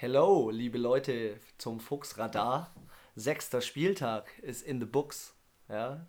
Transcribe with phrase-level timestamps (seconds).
[0.00, 2.72] Hello, liebe Leute zum Fuchsradar.
[3.16, 5.34] Sechster Spieltag ist in the books.
[5.68, 6.06] Ja.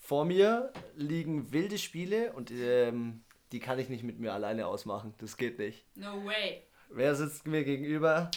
[0.00, 5.12] Vor mir liegen wilde Spiele und ähm, die kann ich nicht mit mir alleine ausmachen.
[5.18, 5.84] Das geht nicht.
[5.96, 6.62] No way.
[6.88, 8.30] Wer sitzt mir gegenüber?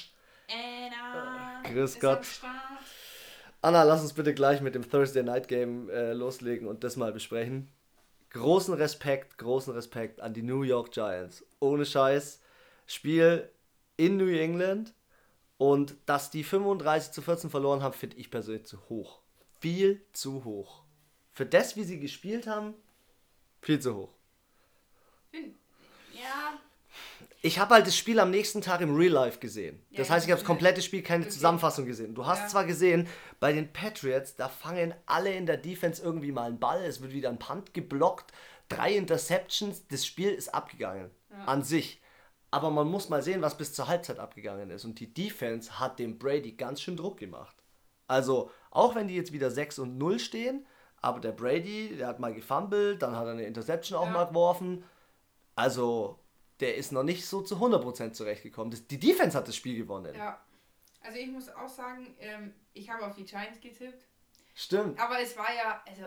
[0.52, 1.64] Anna.
[1.72, 2.28] Grüß ist Gott.
[3.62, 7.14] Anna, lass uns bitte gleich mit dem Thursday Night Game äh, loslegen und das mal
[7.14, 7.72] besprechen.
[8.32, 11.46] Großen Respekt, großen Respekt an die New York Giants.
[11.62, 12.42] Ohne Scheiß.
[12.86, 13.50] Spiel
[13.98, 14.94] in New England
[15.58, 19.20] und dass die 35 zu 14 verloren haben, finde ich persönlich zu hoch.
[19.60, 20.84] Viel zu hoch.
[21.32, 22.74] Für das, wie sie gespielt haben,
[23.62, 24.14] viel zu hoch.
[25.32, 25.56] Find-
[26.14, 26.60] Ja,
[27.42, 29.80] Ich habe halt das Spiel am nächsten Tag im Real Life gesehen.
[29.92, 30.48] Ja, Das heißt, ich habe das ja.
[30.48, 31.28] komplette Spiel, keine.
[31.28, 32.16] Zusammenfassung gesehen.
[32.16, 32.48] Du hast Ja.
[32.48, 33.08] zwar gesehen,
[33.40, 37.14] bei den Patriots, da fangen alle in der Defense irgendwie mal einen Ball, es wird
[37.14, 38.32] wieder ein Punt geblockt,
[38.68, 41.12] drei Interceptions, das Spiel ist abgegangen.
[41.46, 42.02] An sich.
[42.56, 44.86] Aber man muss mal sehen, was bis zur Halbzeit abgegangen ist.
[44.86, 47.54] Und die Defense hat dem Brady ganz schön Druck gemacht.
[48.08, 50.66] Also, auch wenn die jetzt wieder 6 und 0 stehen,
[51.02, 54.12] aber der Brady, der hat mal gefummelt, dann hat er eine Interception auch Ja.
[54.12, 54.86] mal geworfen.
[55.56, 56.18] Also,
[56.62, 58.72] der ist noch nicht so zu 100% zurechtgekommen.
[58.72, 60.16] Das, die Defense hat das Spiel gewonnen.
[60.16, 60.40] ja.
[61.02, 64.08] Also ich muss auch sagen, ähm, ich habe auf die Giants getippt.
[64.56, 65.00] Stimmt.
[65.00, 66.02] Aber es war ja, also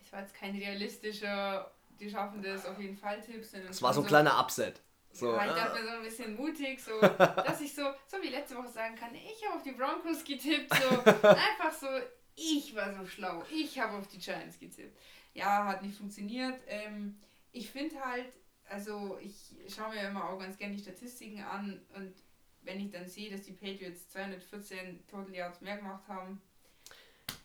[0.00, 3.92] es war jetzt kein realistischer, die schaffen das auf jeden Fall Tipp, sondern Es war
[3.92, 4.80] so ein kleiner Upset.
[5.12, 8.22] So, ja, ich äh, dachte mir so ein bisschen mutig, so, dass ich so, so
[8.22, 10.88] wie letzte Woche sagen kann, ich habe auf die Broncos getippt, so.
[11.28, 11.88] Einfach so,
[12.34, 14.96] ich war so schlau, ich habe auf die Giants getippt.
[15.34, 16.60] Ja, hat nicht funktioniert.
[16.66, 17.18] Ähm,
[17.52, 18.32] ich finde halt,
[18.68, 22.14] also ich schaue mir immer auch ganz gerne die Statistiken an und
[22.62, 26.40] wenn ich dann sehe, dass die Patriots 214 Total Yards mehr gemacht haben,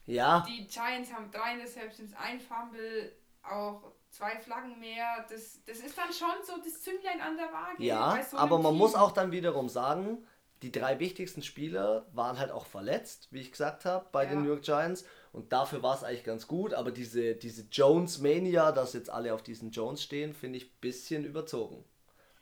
[0.06, 5.26] ja, die Giants haben drei Interceptions, ein Fumble, auch zwei Flaggen mehr.
[5.30, 7.84] Das, das ist dann schon so das Zünglein an der Waage.
[7.84, 8.78] ja, so aber man Team.
[8.80, 10.26] muss auch dann wiederum sagen,
[10.62, 14.30] die drei wichtigsten Spieler waren halt auch verletzt, wie ich gesagt habe, bei Ja.
[14.30, 15.04] den New York Giants.
[15.34, 16.74] Und dafür war es eigentlich ganz gut.
[16.74, 21.26] Aber diese, diese Jones-Mania, dass jetzt alle auf diesen Jones stehen, finde ich ein bisschen
[21.26, 21.84] überzogen.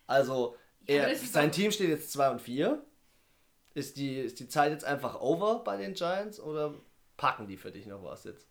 [0.08, 0.56] Also,
[0.88, 2.84] Ja, er, sein Team steht jetzt 2 und 4.
[3.74, 6.76] Ist die, ist die Zeit jetzt einfach over bei den Giants oder
[7.18, 8.46] packen die für dich noch was jetzt?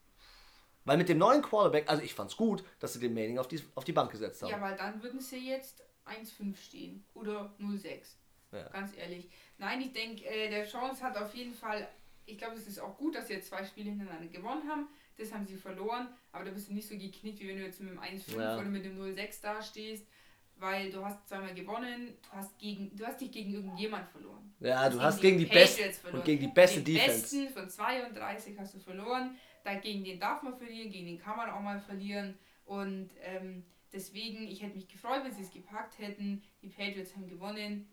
[0.90, 3.62] Weil mit dem neuen Quarterback, also ich fand's gut, dass sie den Manning auf die,
[3.76, 4.50] auf die Bank gesetzt haben.
[4.50, 8.16] Ja, weil dann würden sie jetzt 1,5 stehen oder 0,6.
[8.50, 8.68] Ja.
[8.70, 9.30] Ganz ehrlich.
[9.56, 11.86] Nein, ich denke, äh, der Chance hat auf jeden Fall.
[12.26, 14.88] Ich glaube, es ist auch gut, dass sie jetzt zwei Spiele hintereinander gewonnen haben.
[15.16, 17.80] Das haben sie verloren, aber da bist du nicht so geknickt, wie wenn du jetzt
[17.80, 18.58] mit dem 1,5 Ja.
[18.58, 20.08] oder mit dem 0,6 dastehst.
[20.56, 24.52] Weil du hast zweimal gewonnen, du hast, gegen, du hast dich gegen irgendjemand verloren.
[24.58, 27.20] Ja, du hast gegen gegen die beste und gegen die beste den Defense.
[27.20, 29.38] besten von 32 hast du verloren.
[29.64, 32.38] Dagegen den darf man verlieren, gegen den kann man auch mal verlieren.
[32.64, 36.42] Und ähm, deswegen, ich hätte mich gefreut, wenn sie es gepackt hätten.
[36.62, 37.88] Die Patriots haben gewonnen.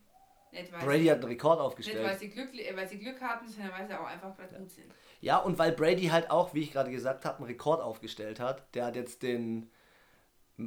[0.52, 2.20] Nicht Brady sie, hat einen Rekord nicht, weil, aufgestellt.
[2.20, 4.92] sie, Glück, äh, weil sie Glück hatten, sondern weil sie auch einfach gerade gut sind.
[5.20, 8.74] Ja, und weil Brady halt auch, wie ich gerade gesagt habe, einen Rekord aufgestellt hat.
[8.76, 9.70] Der hat jetzt den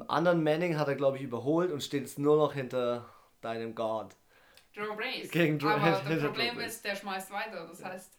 [0.06, 3.09] anderen Manning hat er glaube ich überholt und steht jetzt nur noch hinter
[3.41, 4.16] deinem Guard.
[4.75, 5.31] Drew Brees.
[5.31, 7.66] Gegen Drew- Aber das Problem ist, der schmeißt weiter.
[7.66, 8.12] Das heißt,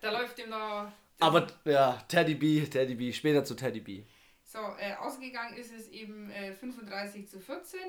[0.00, 0.92] da läuft ihm noch.
[1.20, 4.04] Aber ja, Teddy B, Teddy B, später zu Teddy B.
[4.44, 7.80] So, äh, ausgegangen ist es eben äh, 35 zu 14.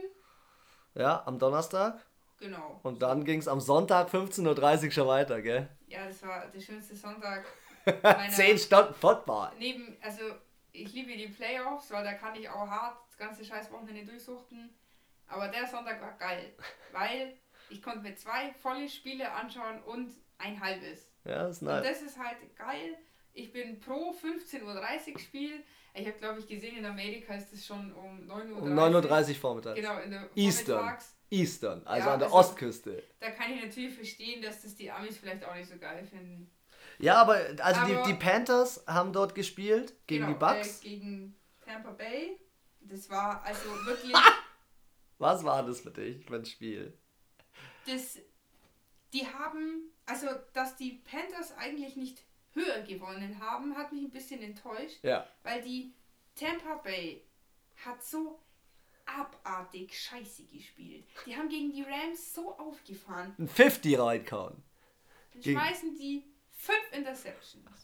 [0.96, 2.06] Ja, am Donnerstag.
[2.40, 2.80] Genau.
[2.84, 5.70] Und dann ging es am Sonntag 15.30 Uhr schon weiter, gell?
[5.88, 7.46] Ja, das war der schönste Sonntag
[8.32, 9.52] 10 Stunden Football.
[9.58, 10.22] Neben, also
[10.72, 14.74] ich liebe die Playoffs, weil da kann ich auch hart das ganze scheiß Wochenende durchsuchten.
[15.28, 16.54] Aber der Sonntag war geil,
[16.92, 17.38] weil
[17.70, 21.12] ich konnte mir zwei volle Spiele anschauen und ein halbes.
[21.26, 21.88] Ja, ist Und nice.
[21.88, 22.98] das ist halt geil.
[23.34, 25.64] Ich bin pro 15.30 Uhr Spiel.
[25.94, 28.62] Ich habe, glaube ich, gesehen, in Amerika ist es schon um 9.30 Uhr.
[28.64, 29.76] Um 9.30 Uhr vormittags.
[29.80, 30.78] Genau, in der Eastern.
[30.80, 31.16] Vormittags.
[31.32, 33.04] Eastern, also Ja, an der also- Ostküste.
[33.20, 36.50] Da kann ich natürlich verstehen, dass das die Amis vielleicht auch nicht so geil finden.
[36.98, 40.80] Ja, aber also Aber- die, die Panthers haben dort gespielt gegen genau, die Bucks.
[40.84, 42.40] Äh, gegen Tampa Bay.
[42.82, 44.16] Das war also wirklich.
[45.20, 46.98] Was war das für dich für ein Spiel?
[47.86, 48.18] das,
[49.14, 52.24] die haben, also dass die Panthers eigentlich nicht
[52.60, 55.28] höher gewonnen haben, hat mich ein bisschen enttäuscht, Ja.
[55.44, 55.94] weil die
[56.36, 57.24] Tampa Bay
[57.86, 58.40] hat so
[59.06, 61.06] abartig scheiße gespielt.
[61.26, 63.34] Die haben gegen die Rams so aufgefahren.
[63.40, 64.62] Ein 50 reinkauen.
[65.34, 67.84] Dann Gegen- schmeißen die fünf Interceptions,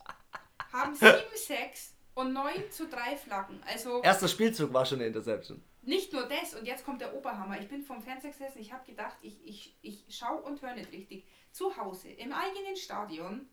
[0.72, 3.62] haben sieben Sacks und 9 zu 3 Flaggen.
[3.66, 5.63] Also Erster Spielzug war schon eine Interception.
[5.81, 7.60] nicht nur das, und jetzt kommt der Oberhammer.
[7.60, 10.92] Ich bin vom Fernseher gesessen, ich habe gedacht, ich, ich, ich schaue und höre nicht
[10.92, 11.25] richtig.
[11.51, 13.48] Zu Hause, im eigenen Stadion,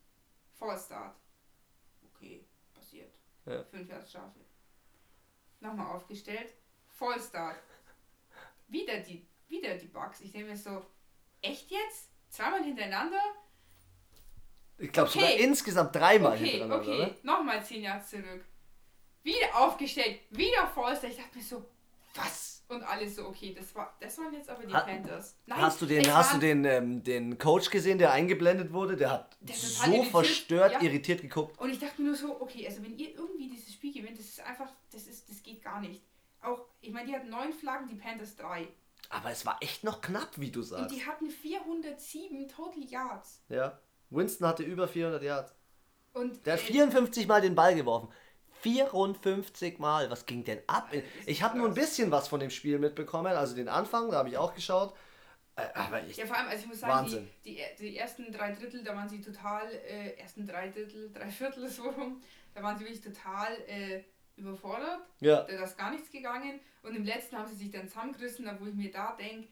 [0.62, 1.17] Vollstart.
[2.14, 3.12] Okay, passiert.
[3.47, 3.64] Ja.
[3.64, 4.38] Fünf Strafe.
[5.59, 6.55] Nochmal aufgestellt,
[6.87, 7.56] Vollstart.
[8.69, 10.20] Wieder die, wieder die Bugs.
[10.20, 10.87] Ich denke mir so,
[11.41, 12.11] echt jetzt?
[12.29, 13.20] Zweimal hintereinander.
[14.79, 17.03] Ich glaube sogar insgesamt dreimal okay, hintereinander, okay.
[17.03, 17.17] oder?
[17.23, 18.44] Nochmal 10 Yards zurück.
[19.23, 21.09] Wieder aufgestellt, wieder Falster.
[21.09, 21.64] Ich dachte mir so,
[22.14, 22.51] was?
[22.73, 25.37] Und alles so, okay, das, war, das waren jetzt aber die Ha- Panthers.
[25.47, 28.97] Nein, Hast du den, hast du den, ähm, den Coach gesehen, der eingeblendet wurde?
[28.97, 30.81] Der hat ist so irritiert, verstört, ja.
[30.83, 31.59] irritiert geguckt.
[31.61, 34.27] Und ich dachte mir nur so, okay, also wenn ihr irgendwie dieses Spiel gewinnt, das
[34.27, 36.03] ist einfach, das ist, das geht gar nicht.
[36.41, 38.69] Auch, ich meine, die hatten neun Flaggen, die Panthers drei.
[39.11, 40.97] Aber es war echt noch knapp, wie du Und sagst.
[40.97, 43.43] die hatten 407 Total Yards.
[43.49, 43.79] Ja.
[44.11, 45.55] Winston hatte über 400 Yards.
[46.15, 48.09] Und Der hat äh, 54 Mal den Ball geworfen.
[48.62, 50.11] 54 Mal.
[50.11, 50.91] Was ging denn ab?
[51.26, 53.32] Ich habe nur ein bisschen was von dem Spiel mitbekommen.
[53.35, 54.94] Also den Anfang, da habe ich auch geschaut.
[55.56, 57.29] Äh, Aber ich, Ja, vor allem, also ich muss sagen, Wahnsinn.
[57.44, 61.29] die, die, die ersten drei Drittel, da waren sie total, äh, ersten drei Drittel, drei
[61.29, 62.23] Viertel so rum,
[62.55, 64.03] da waren sie wirklich total äh,
[64.37, 65.00] überfordert.
[65.20, 65.43] ja.
[65.43, 66.61] Da ist gar nichts gegangen.
[66.82, 69.49] Und im letzten haben sie sich dann zusammengerissen, wo ich mir da denke,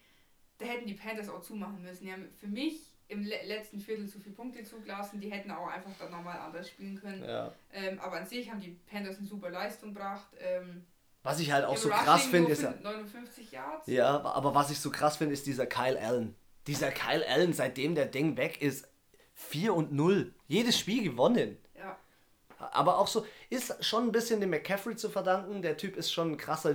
[0.59, 2.05] da hätten die Panthers auch zumachen müssen.
[2.05, 5.21] Die haben für mich im le letzten Viertel zu viele Punkte zugelassen.
[5.21, 7.23] Die hätten auch einfach dann nochmal anders spielen können.
[7.25, 7.53] ja.
[7.73, 10.29] Ähm, aber an sich haben die Panthers eine super Leistung gebracht.
[10.39, 10.87] Ähm,
[11.23, 12.73] Was ich halt auch so Rushing krass finde, ist ja.
[12.83, 13.87] 59 Yards.
[13.87, 16.35] Ja, aber was ich so krass finde, ist dieser Kyle Allen.
[16.67, 18.89] Dieser Kyle Allen, seitdem der Ding weg ist,
[19.35, 20.35] 4 und 0.
[20.47, 21.57] Jedes Spiel gewonnen.
[21.77, 21.97] Ja.
[22.59, 25.63] Aber auch so, ist schon ein bisschen dem McCaffrey zu verdanken.
[25.63, 26.75] Der Typ ist schon ein krasser,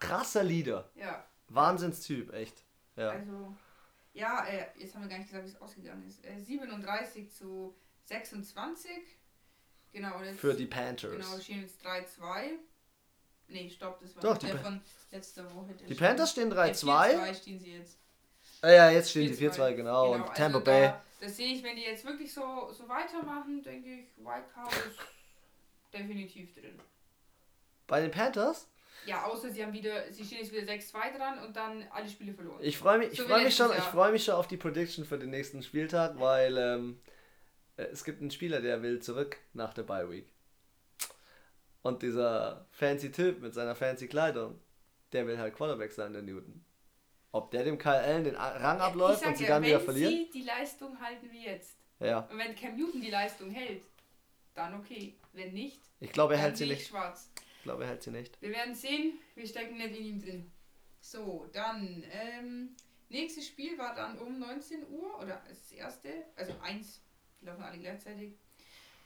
[0.00, 0.90] krasser Leader.
[0.96, 1.24] ja.
[1.52, 2.62] Wahnsinnstyp, echt.
[2.96, 3.10] Ja.
[3.10, 3.54] Also,
[4.12, 6.24] ja, äh, jetzt haben wir gar nicht gesagt, wie es ausgegangen ist.
[6.24, 7.74] Äh, 37 zu
[8.04, 8.90] 26.
[9.92, 11.12] Genau, jetzt, Für die Panthers.
[11.12, 12.58] Genau, stehen jetzt 3-2.
[13.48, 14.80] Nee, stopp, das war Doch, die der von
[15.10, 15.74] letzter Woche.
[15.74, 15.94] Die.
[15.94, 17.18] Panthers stehen Äh, 3-2.
[17.18, 17.98] 4-2 stehen sie jetzt.
[18.62, 20.12] Ah ja, jetzt stehen die 4-2, 4-2, genau.
[20.14, 20.82] Und Tampa also Bay.
[20.82, 24.98] Da, das sehe ich, wenn die jetzt wirklich so, so weitermachen, denke ich, Wildcard ist
[25.92, 26.80] definitiv drin.
[27.86, 28.68] Bei den Panthers?
[29.06, 32.34] Ja, außer sie haben wieder, sie stehen jetzt wieder 6-2 dran und dann alle Spiele
[32.34, 32.58] verloren.
[32.60, 35.04] Ich freue mich, ich So freue mich schon, ich freue mich schon auf die Prediction
[35.04, 37.00] für den nächsten Spieltag, weil ähm,
[37.76, 40.26] äh, es gibt einen Spieler, der will zurück nach der Bye Week.
[41.82, 44.60] Und dieser fancy Typ mit seiner fancy Kleidung,
[45.12, 46.64] der will halt Quarterback sein, der Newton.
[47.32, 49.84] Ob der dem Kyle Allen den Rang abläuft ich und sie ja, dann wieder wenn
[49.84, 50.12] verlieren?
[50.12, 53.82] sie die Leistung halten wie jetzt Ja, und wenn Cam Newton die Leistung hält,
[54.54, 55.14] dann okay.
[55.32, 56.88] Wenn nicht, ich glaube, er dann hält sie ich nicht.
[56.88, 57.30] schwarz.
[57.60, 58.40] Ich glaube, er hält sie nicht.
[58.40, 60.50] Wir werden sehen, wir stecken nicht in ihm drin.
[61.02, 62.70] So, dann, ähm,
[63.10, 67.02] nächstes Spiel war dann um 19 Uhr, oder das erste, also eins,
[67.38, 68.32] die laufen alle gleichzeitig,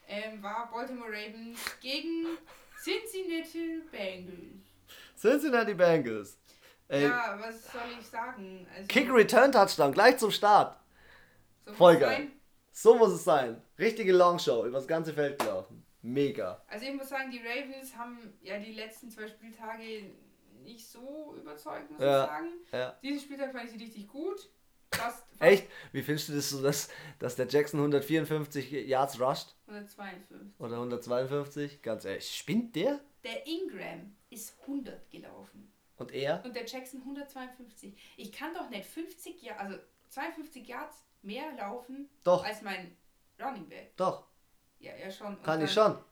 [0.07, 2.27] ähm, war Baltimore Ravens gegen
[2.81, 4.63] Cincinnati Bengals.
[5.17, 6.39] Cincinnati Bengals.
[6.87, 8.69] Ey, Ja, was soll ich sagen?
[8.73, 10.79] Also, Kick Return Touchdown, gleich zum Start.
[11.67, 12.17] so voll geil.
[12.19, 12.33] sein.
[12.71, 13.61] So muss es sein.
[13.81, 15.84] Richtige Longshow, über das ganze Feld gelaufen.
[16.05, 16.63] Mega.
[16.69, 20.11] Also ich muss sagen, die Ravens haben ja die letzten zwei Spieltage
[20.63, 22.25] nicht so überzeugt, muss Ja.
[22.25, 22.49] ich sagen.
[22.73, 22.99] Ja.
[23.03, 24.51] Diesen Spieltag fand ich sie richtig gut.
[24.93, 25.69] Fast, fast Echt?
[25.93, 29.57] Wie findest du das so, dass, dass der Jackson 154 Yards rusht?
[29.67, 30.37] 152.
[30.59, 31.81] Oder 152?
[31.83, 33.01] Ganz ehrlich, spinnt der?
[33.25, 36.45] Der Ingram ist 100 gelaufen Und er?
[36.45, 37.95] und der Jackson 152.
[38.19, 39.79] Ich kann doch nicht 50 Yards, also
[40.11, 42.95] 52 Yards mehr laufen Doch, als mein
[43.43, 43.97] Running Back.
[43.97, 44.29] doch.
[44.85, 45.29] Ja, er schon.
[45.37, 46.05] Und Kann ich dann- schon.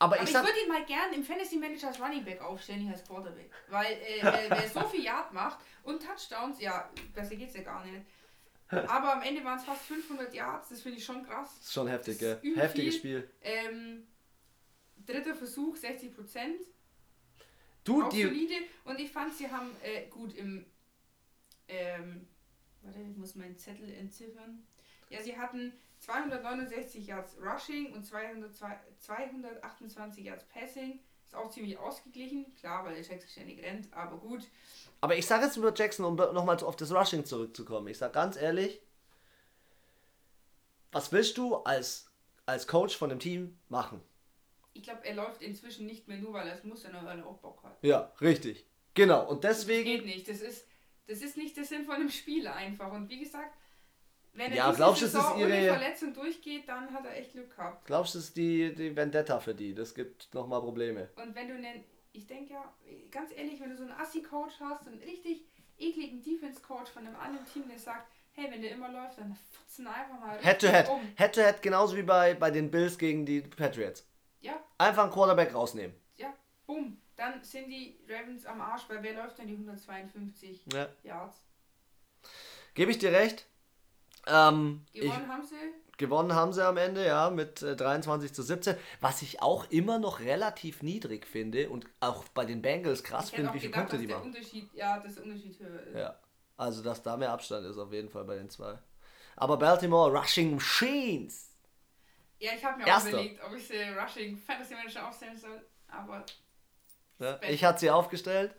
[0.00, 2.40] Aber, Aber ich ich, sag, würde ihn mal gern im Fantasy Manager als Running Back
[2.40, 3.50] aufstellen, nicht als Quarterback.
[3.68, 7.84] Weil äh, wer, wer so viel Yard macht und Touchdowns, ja, besser geht's ja gar
[7.84, 8.04] nicht.
[8.70, 11.58] Aber am Ende waren es fast 500 Yards, das finde ich schon krass.
[11.60, 12.34] ist schon heftig, gell?
[12.34, 13.22] Das übel Heftiges viel.
[13.22, 13.30] Spiel.
[13.40, 14.06] Ähm,
[15.04, 16.60] dritter Versuch, 60 Prozent.
[17.82, 18.22] Du, auch die.
[18.22, 18.54] solide.
[18.84, 20.64] Und ich fand, sie haben äh, gut im.
[21.66, 22.28] Ähm,
[22.82, 24.64] warte, ich muss meinen Zettel entziffern.
[25.10, 28.54] Ja, sie hatten 269 Yards Rushing und 200,
[28.98, 31.00] 228 Yards Passing.
[31.24, 32.54] Ist auch ziemlich ausgeglichen.
[32.54, 34.44] Klar, weil der Jackson ständig rennt, aber gut.
[35.02, 37.88] Aber ich sage jetzt über Jackson, um nochmal auf das Rushing zurückzukommen.
[37.88, 38.80] Ich sag ganz ehrlich,
[40.92, 42.10] was willst du als,
[42.46, 44.00] als Coach von dem Team machen?
[44.72, 47.26] Ich glaube, er läuft inzwischen nicht mehr nur, weil er es muss, sondern weil er
[47.26, 47.76] auch Bock hat.
[47.82, 48.64] Ja, richtig.
[48.94, 49.28] Genau.
[49.28, 49.84] Und Das deswegen.
[49.84, 50.28] geht nicht.
[50.28, 50.66] Das ist,
[51.08, 52.90] das ist nicht der Sinn von einem Spiel einfach.
[52.92, 53.54] Und wie gesagt,
[54.38, 57.54] wenn er Ja, glaubst es ist ihre- ohne Verletzung durchgeht, dann hat er echt Glück
[57.54, 57.84] gehabt.
[57.86, 59.74] Glaubst du, es ist die, die Vendetta für die?
[59.74, 61.08] Das gibt nochmal Probleme.
[61.16, 62.72] Und wenn du einen, ich denke ja,
[63.10, 65.44] ganz ehrlich, wenn du so einen Assi-Coach hast, so einen richtig
[65.78, 69.86] ekligen Defense-Coach von einem anderen Team, der sagt, hey, wenn der immer läuft, dann futzen
[69.86, 70.88] einfach mal Head to richtig Head.
[70.88, 71.00] um.
[71.16, 74.06] Head to Head genauso wie bei, bei den Bills gegen die Patriots.
[74.40, 75.94] Ja, Einfach einen Quarterback rausnehmen.
[76.16, 76.32] ja,
[76.66, 77.00] bumm.
[77.16, 80.88] Dann sind die Ravens am Arsch, weil wer läuft denn die 152 Ja.
[81.02, 81.36] Yards?
[82.74, 83.47] Gebe ich dir recht.
[84.28, 85.54] Ähm, ich, Gewonnen haben sie.
[85.96, 88.76] gewonnen haben sie am Ende, ja, mit äh, 23 zu 17.
[89.00, 93.34] Was ich auch immer noch relativ niedrig finde und auch bei den Bengals krass Ich
[93.34, 94.26] finde, wie viele gedacht, Punkte die machen.
[94.26, 95.96] Unterschied, ja, der Unterschied höher ist.
[95.96, 96.18] Ja.
[96.56, 98.78] Also, dass da mehr Abstand ist auf jeden Fall bei den zwei.
[99.36, 101.50] Aber Baltimore Rushing Machines.
[102.40, 103.08] Ja, ich habe mir Erster.
[103.10, 106.24] auch überlegt, ob ich sie Rushing Fantasy Manager aufstellen soll, aber
[107.20, 108.54] Ja, ich hatte sie aufgestellt.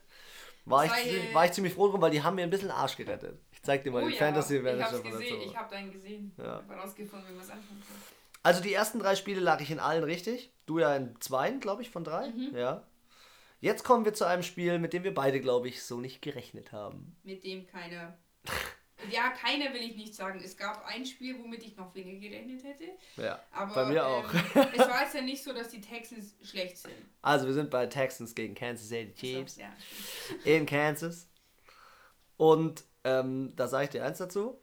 [0.65, 2.95] War ich, äh, war ich ziemlich froh drum, weil die haben mir ein bisschen Arsch
[2.97, 3.39] gerettet.
[3.59, 5.69] Ich zeig dir mal oh den ja, Fantasy ich Manager hab's von gesehen, ich habe
[5.69, 6.31] deinen gesehen.
[6.37, 6.43] Ja.
[6.43, 7.97] Ich habe herausgefunden, wie man es anfangen kann.
[8.41, 10.53] Also die ersten drei Spiele lag ich in allen richtig.
[10.65, 12.29] Du ja in zweien, glaube ich, von drei.
[12.29, 12.55] Mhm.
[12.55, 12.87] Ja.
[13.59, 16.71] Jetzt kommen wir zu einem Spiel, mit dem wir beide, glaube ich, so nicht gerechnet
[16.71, 17.17] haben.
[17.23, 18.17] Mit dem keiner.
[19.09, 20.41] Ja, keiner will ich nicht sagen.
[20.43, 22.83] Es gab ein Spiel, womit ich noch weniger gerechnet hätte.
[23.15, 23.41] Ja.
[23.53, 24.25] Aber Bei mir auch.
[24.33, 24.41] Ähm,
[24.73, 26.93] es war jetzt ja nicht so, dass die Texans schlecht sind.
[27.21, 29.73] Also wir sind bei Texans gegen Kansas City Chiefs So, ja,
[30.43, 31.29] in Kansas.
[32.35, 34.61] Und ähm, da sage ich dir eins dazu.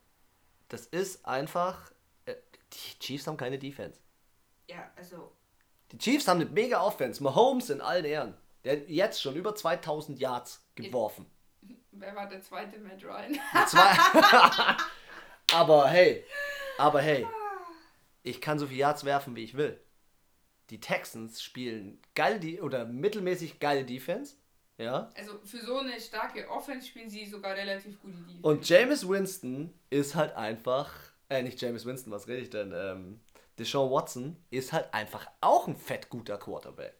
[0.69, 1.93] Das ist einfach.
[2.25, 2.35] Äh,
[2.73, 4.00] die Chiefs haben keine Defense.
[4.69, 5.33] ja, also
[5.93, 7.23] Die Chiefs haben eine mega Offense.
[7.23, 8.35] Mahomes in allen Ehren.
[8.64, 11.26] Der hat jetzt schon über 2000 Yards geworfen.
[11.93, 13.38] wer war der zweite Matt Ryan?
[13.69, 13.97] Zwei.
[15.52, 16.25] aber hey,
[16.78, 17.26] aber hey,
[18.23, 19.81] ich kann so viel Yards werfen, wie ich will.
[20.71, 24.35] Die Texans spielen geil die oder mittelmäßig geile Defense,
[24.78, 25.11] ja.
[25.16, 28.42] Also für so eine starke Offense spielen sie sogar relativ gut die Defense.
[28.42, 30.92] Und Jameis Winston ist halt einfach,
[31.28, 32.73] äh, nicht Jameis Winston, was rede ich denn?
[32.75, 33.21] Ähm,
[33.59, 36.95] Deshaun Watson ist halt einfach auch ein fett guter Quarterback.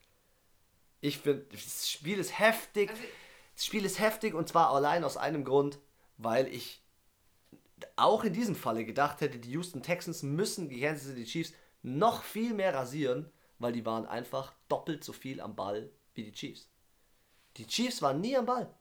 [1.01, 2.91] Ich finde, das Spiel ist heftig.
[2.91, 3.03] Also,
[3.55, 5.79] Das Spiel ist heftig und zwar allein aus einem Grund,
[6.17, 6.83] weil ich
[7.97, 11.53] auch in diesem Falle gedacht hätte, die Houston Texans müssen die Kansas City Chiefs
[11.83, 16.33] noch viel mehr rasieren, weil die waren einfach doppelt so viel am Ball wie die
[16.33, 16.69] Chiefs.
[17.57, 18.73] Die Chiefs waren nie am Ball.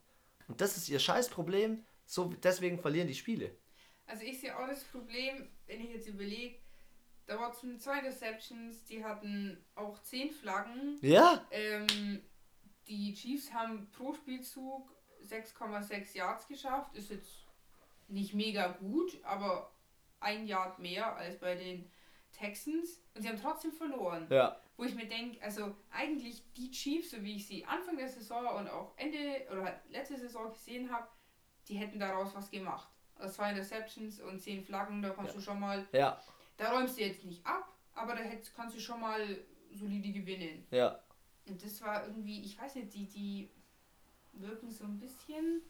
[0.48, 1.84] Und das ist ihr Scheißproblem.
[2.04, 3.56] So, deswegen verlieren die Spiele.
[4.06, 6.58] also ich sehe auch das Problem, wenn ich jetzt überlege,
[7.26, 10.96] da Watson zwei Receptions, die hatten auch zehn Flaggen.
[11.00, 11.44] Ja?
[11.50, 12.22] Ähm,
[12.86, 14.88] die Chiefs haben pro Spielzug
[15.24, 16.94] 6,6 Yards geschafft.
[16.94, 17.46] Ist jetzt
[18.06, 19.72] nicht mega gut, aber
[20.20, 21.90] ein Yard mehr als bei den
[22.32, 23.02] Texans.
[23.14, 24.28] Und sie haben trotzdem verloren.
[24.30, 24.60] Ja.
[24.76, 28.46] Wo ich mir denke, also eigentlich die Chiefs, so wie ich sie Anfang der Saison
[28.56, 31.08] und auch Ende oder halt letzte Saison gesehen habe,
[31.68, 32.88] die hätten daraus was gemacht.
[33.18, 35.38] Also zwei Interceptions und zehn Flaggen, da kannst Ja.
[35.38, 36.20] du schon mal, Ja.
[36.58, 39.38] da räumst du jetzt nicht ab, aber da hättest, kannst du schon mal
[39.72, 40.66] solide gewinnen.
[40.70, 41.00] Ja.
[41.46, 43.50] Und das war irgendwie, ich weiß nicht, die, die
[44.34, 45.62] wirken so ein bisschen.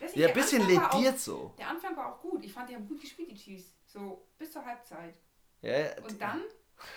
[0.00, 1.54] nicht, Ja, ein bisschen Anfang lediert Auch, so.
[1.58, 2.42] der Anfang war auch gut.
[2.44, 3.74] Ich fand, die haben gut gespielt, die Chiefs.
[3.84, 5.18] So bis zur Halbzeit.
[5.60, 6.42] Ja, ja, Und dann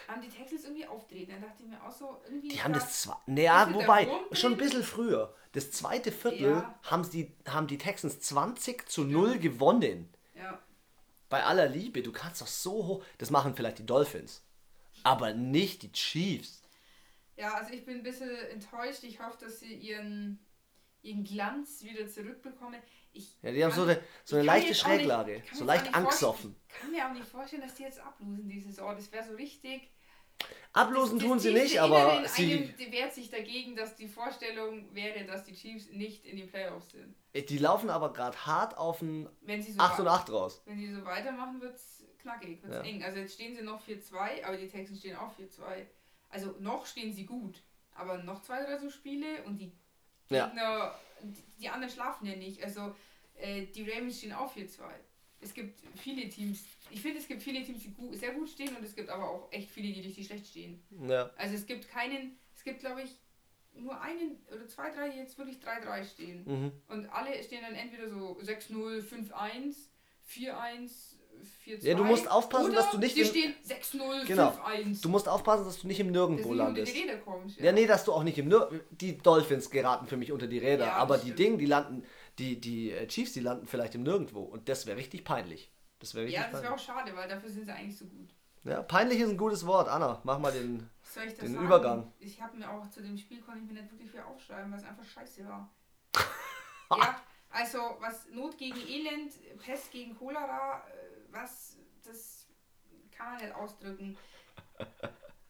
[0.07, 1.31] haben die Texans irgendwie auftreten.
[1.31, 2.49] Dann dachte ich mir auch so, irgendwie.
[2.49, 3.21] Die haben das zwar.
[3.25, 5.33] Naja, wobei, schon ein bisschen früher.
[5.53, 6.79] Das zweite Viertel Ja.
[6.83, 10.13] haben, die, haben die Texans 20 zu 0 gewonnen.
[10.35, 10.59] Ja,
[11.29, 13.03] Bei aller Liebe, du kannst doch so hoch.
[13.17, 14.43] Das machen vielleicht die Dolphins.
[15.03, 16.61] Aber nicht die Chiefs.
[17.35, 19.03] ja, also ich bin ein bisschen enttäuscht.
[19.03, 20.39] Ich hoffe, dass sie ihren,
[21.01, 22.81] ihren Glanz wieder zurückbekommen.
[23.13, 25.43] Ich Ja, die haben kann- so eine, so eine ich leichte nicht- Schräglage.
[25.49, 26.55] mir So leicht nicht angesoffen.
[26.55, 28.95] vorstellen- kann mir auch nicht vorstellen, dass die jetzt ablosen diese Saison.
[28.95, 29.89] Das wäre so richtig.
[30.73, 35.25] Ablosen das- tun das sie nicht, aber sie, wehrt sich dagegen, dass die Vorstellung wäre,
[35.25, 37.15] dass die Chiefs nicht in den Playoffs sind.
[37.33, 39.27] die laufen aber gerade hart auf ein
[39.61, 40.61] so 8 und 8 raus.
[40.65, 42.83] Wenn sie so weitermachen, wird es knackig, wird es Ja.
[42.83, 43.03] eng.
[43.03, 45.87] Also jetzt stehen sie noch 4-2, aber die Texans stehen auch 4-2.
[46.29, 47.63] Also noch stehen sie gut,
[47.95, 49.71] aber noch zwei, drei so Spiele und die
[50.29, 50.47] Ja.
[50.47, 52.63] Gegner, die, die anderen schlafen ja nicht.
[52.63, 52.95] Also
[53.35, 54.81] äh, die Ravens stehen auch 4-2.
[55.39, 58.75] Es gibt viele Teams, ich finde es gibt viele Teams, die gut, sehr gut stehen
[58.75, 60.83] und es gibt aber auch echt viele, die richtig schlecht stehen.
[61.07, 61.29] Ja.
[61.37, 63.11] Also es gibt keinen, es gibt glaube ich
[63.81, 66.43] nur einen oder zwei, drei, jetzt wirklich 3-3 stehen.
[66.45, 66.71] Mhm.
[66.87, 69.75] Und alle stehen dann entweder so 6-0, 5-1,
[70.27, 71.15] 4-1,
[71.65, 71.85] 4-2.
[71.87, 74.49] Ja, du musst aufpassen, oder dass du nicht Die im- stehen 6-0, Genau.
[74.51, 75.01] 5-1.
[75.01, 76.95] Du musst aufpassen, dass du nicht im Nirgendwo nicht unter die landest.
[76.95, 77.59] Räder kommst.
[77.59, 80.59] Ja, nee, dass du auch nicht im Nir Die Dolphins geraten für mich unter die
[80.59, 81.31] Räder, Ja, aber die.
[81.31, 82.03] Dinge, die landen,
[82.39, 84.41] die, die äh, Chiefs, die landen vielleicht im Nirgendwo.
[84.41, 85.71] Und das wäre richtig peinlich.
[85.99, 88.29] Das wäre richtig Ja, das wäre auch schade, weil dafür sind sie eigentlich so gut.
[88.63, 89.87] Ja, peinlich ist ein gutes Wort.
[89.87, 90.89] Anna, mach mal den.
[91.15, 91.65] Den sagen?
[91.65, 92.11] Übergang.
[92.19, 94.77] Ich habe mir auch zu dem Spiel konnte ich mir nicht wirklich viel aufschreiben, weil
[94.79, 95.73] es einfach scheiße war.
[96.97, 99.31] ja, also was Not gegen Elend,
[99.63, 102.47] Pest gegen Cholera, äh, was, das
[103.11, 104.17] kann man nicht ausdrücken.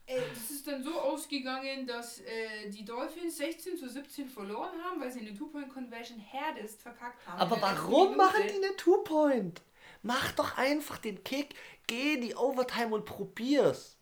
[0.06, 5.02] Äh, Das ist dann so ausgegangen, dass äh, die Dolphins 16 zu 17 verloren haben,
[5.02, 7.40] weil sie eine Two-Point-Conversion härtest verkackt haben.
[7.40, 9.62] Aber warum machen die eine Two-Point?
[10.04, 11.56] Mach doch einfach den Kick,
[11.88, 13.98] geh in die Overtime und probier's.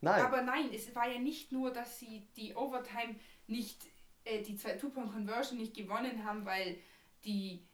[0.00, 0.22] Nein.
[0.22, 3.16] Aber nein, es war ja nicht nur, dass sie die Overtime
[3.46, 3.86] nicht,
[4.24, 6.78] äh, die zwei Two-Point-Conversion nicht gewonnen haben, weil
[7.24, 7.73] die äh,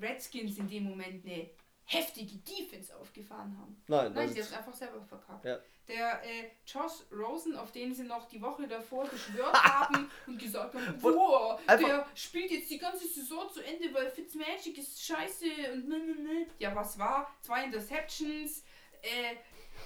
[0.00, 1.50] Redskins in dem Moment eine
[1.84, 3.82] heftige Defense aufgefahren haben.
[3.86, 5.44] Nein, Nein, sie haben einfach selber verkackt.
[5.44, 5.58] Ja.
[5.86, 10.74] Der äh, Josh Rosen, auf den sie noch die Woche davor geschwört haben und gesagt
[10.74, 15.88] haben, boah, der spielt jetzt die ganze Saison zu Ende, weil Fitzmagic ist scheiße und
[15.88, 16.46] ne, ne, ne.
[16.58, 17.32] Ja, was war?
[17.40, 18.64] Zwei Interceptions,
[19.02, 19.36] äh,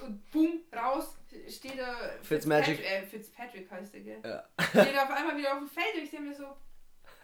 [0.03, 1.15] und boom, raus,
[1.47, 2.77] steht er Fitzmagic.
[2.77, 4.21] Fitzpatrick, äh, Fitzpatrick heißt er, gell?
[4.23, 4.45] Ja.
[4.69, 6.57] Steht er auf einmal wieder auf dem Feld und ich denke mir so,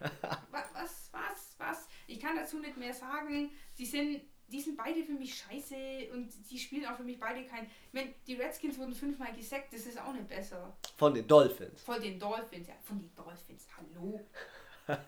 [0.50, 1.88] was, was, was, was?
[2.08, 3.50] Ich kann dazu nicht mehr sagen.
[3.74, 5.76] Sie sind, die sind beide für mich scheiße
[6.12, 7.66] und die spielen auch für mich beide kein.
[7.66, 10.76] Ich meine, die Redskins wurden fünfmal gesackt, das ist auch nicht besser.
[10.96, 11.82] Von den Dolphins.
[11.82, 14.20] Von den Dolphins, ja, von den Dolphins, hallo.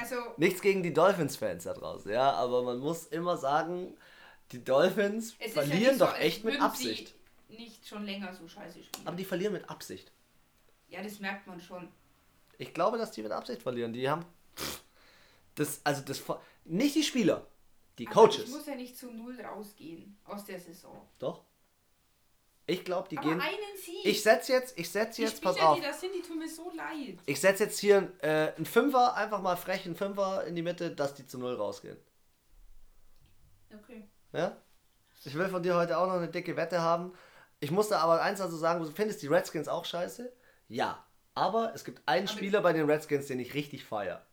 [0.00, 3.94] Also, Nichts gegen die Dolphins-Fans da draußen, ja, aber man muss immer sagen,
[4.50, 7.14] die Dolphins ja verlieren so, doch als echt mit Absicht.
[7.48, 9.06] Nicht schon länger so scheiße spielen.
[9.06, 10.10] Aber die verlieren mit Absicht.
[10.88, 11.88] ja, das merkt man schon.
[12.56, 13.92] Ich glaube, dass die mit Absicht verlieren.
[13.92, 14.24] Die haben.
[14.56, 14.83] pff,
[15.54, 16.22] Das, also das.
[16.64, 17.46] Nicht die Spieler,
[17.98, 18.44] die Aber Coaches.
[18.44, 21.06] Ich muss ja nicht zu null rausgehen aus der Saison.
[21.18, 21.44] Doch.
[22.66, 23.40] Ich glaube, die Aber gehen.
[23.40, 24.04] einen Sieg.
[24.06, 25.76] Ich setze jetzt, ich setze jetzt, Spieler, pass auf.
[25.76, 27.18] die da sind, die tun mir so leid.
[27.26, 30.90] Ich setze jetzt hier äh, einen Fünfer, einfach mal frech, einen Fünfer in die Mitte,
[30.90, 31.98] dass die zu null rausgehen.
[33.74, 34.08] Okay.
[34.32, 34.56] Ja?
[35.26, 37.12] Ich will von dir heute auch noch eine dicke Wette haben.
[37.60, 40.32] Ich musste aber eins also sagen, du findest die Redskins auch scheiße?
[40.68, 41.04] Ja.
[41.34, 44.24] Aber es gibt einen Aber- Spieler bei den Redskins, den ich richtig feier.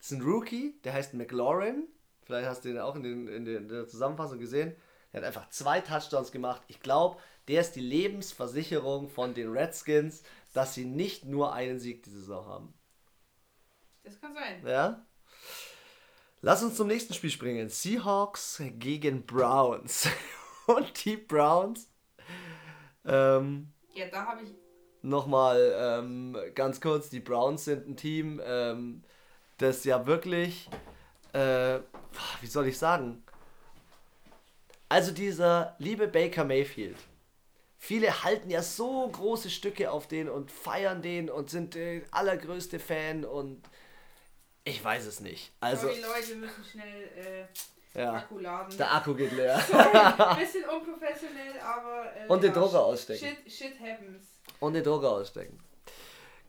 [0.00, 1.86] Das ist ein Rookie, der heißt McLaurin.
[2.24, 4.74] Vielleicht hast du den auch in, den, in, den, in der Zusammenfassung gesehen.
[5.12, 6.62] Der hat einfach zwei Touchdowns gemacht.
[6.68, 12.02] Ich glaube, der ist die Lebensversicherung von den Redskins, dass sie nicht nur einen Sieg
[12.02, 12.74] diese Saison haben.
[14.04, 14.66] Das kann sein.
[14.66, 15.06] Ja?
[16.42, 17.68] Lass uns zum nächsten Spiel springen.
[17.68, 20.08] Seahawks gegen Browns.
[20.66, 21.90] Und die Browns,
[23.04, 24.50] ähm, Ja, da habe ich.
[25.02, 29.02] nochmal ähm, ganz kurz, die Browns sind ein Team, ähm,
[29.60, 30.68] das ja wirklich,
[31.32, 31.78] äh,
[32.40, 33.22] wie soll ich sagen,
[34.88, 36.96] also dieser liebe Baker Mayfield.
[37.78, 42.78] Viele halten ja so große Stücke auf den und feiern den und sind der allergrößte
[42.78, 43.62] Fan und
[44.64, 45.52] ich weiß es nicht.
[45.60, 47.46] Also, Sorry, Leute, müssen schnell
[47.94, 48.76] äh, ja, Akku laden.
[48.76, 49.58] der Akku geht leer.
[49.70, 52.14] Sorry, bisschen unprofessionell, aber.
[52.14, 53.26] Äh, Und den ja, Drucker ausstecken.
[53.28, 54.26] Shit, shit happens.
[54.58, 55.58] Und den Drucker ausstecken.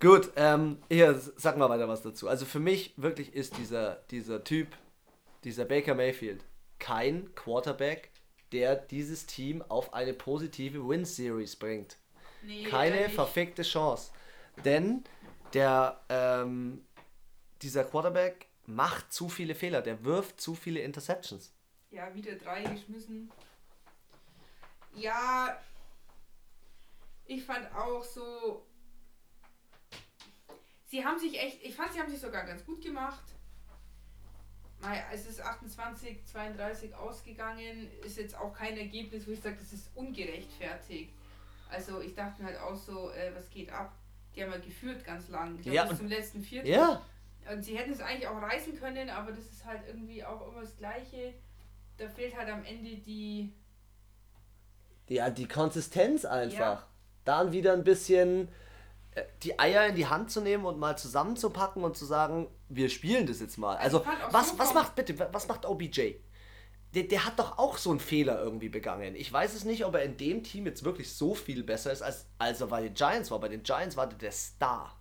[0.02, 2.28] Gut, ähm, hier, sag mal weiter was dazu.
[2.28, 4.76] Also für mich wirklich ist dieser, dieser Typ,
[5.44, 6.44] dieser Baker Mayfield,
[6.80, 8.10] kein Quarterback,
[8.52, 11.98] der dieses Team auf eine positive Win-Series bringt.
[12.42, 14.12] Nee, Keine verfickte Chance.
[14.66, 15.04] Denn
[15.54, 16.84] der, ähm,
[17.62, 21.54] dieser Quarterback macht zu viele Fehler, der wirft zu viele Interceptions.
[21.92, 23.32] Ja, wieder drei geschmissen.
[24.96, 25.60] Ja,
[27.26, 28.66] ich fand auch so.
[30.92, 33.24] Sie haben sich echt, ich fand, sie haben sich sogar ganz gut gemacht.
[35.14, 39.90] Es ist 28, 32 ausgegangen, ist jetzt auch kein Ergebnis, wo ich sage, das ist
[39.96, 41.14] ungerechtfertigt.
[41.70, 43.94] Also ich dachte mir halt auch so, äh, was geht ab?
[44.36, 46.72] Die haben ja geführt ganz lang, ich glaub, Ja, bis zum letzten Viertel.
[46.72, 47.02] Ja,
[47.50, 50.60] Und sie hätten es eigentlich auch reißen können, aber das ist halt irgendwie auch immer
[50.60, 51.36] das Gleiche.
[51.98, 53.54] Da fehlt halt am Ende die.
[55.08, 56.82] Ja, die Konsistenz einfach.
[56.82, 56.88] Ja.
[57.24, 58.50] Dann wieder ein bisschen
[59.44, 63.28] die Eier in die Hand zu nehmen und mal zusammenzupacken und zu sagen, wir spielen
[63.28, 63.76] das jetzt mal.
[63.78, 66.16] Also was, was macht bitte, was macht OBJ?
[66.94, 69.16] Der, der hat doch auch so einen Fehler irgendwie begangen.
[69.16, 72.02] Ich weiß es nicht, ob er in dem Team jetzt wirklich so viel besser ist,
[72.02, 73.40] als, als er bei den Giants war.
[73.40, 74.98] Bei den Giants war der der Star.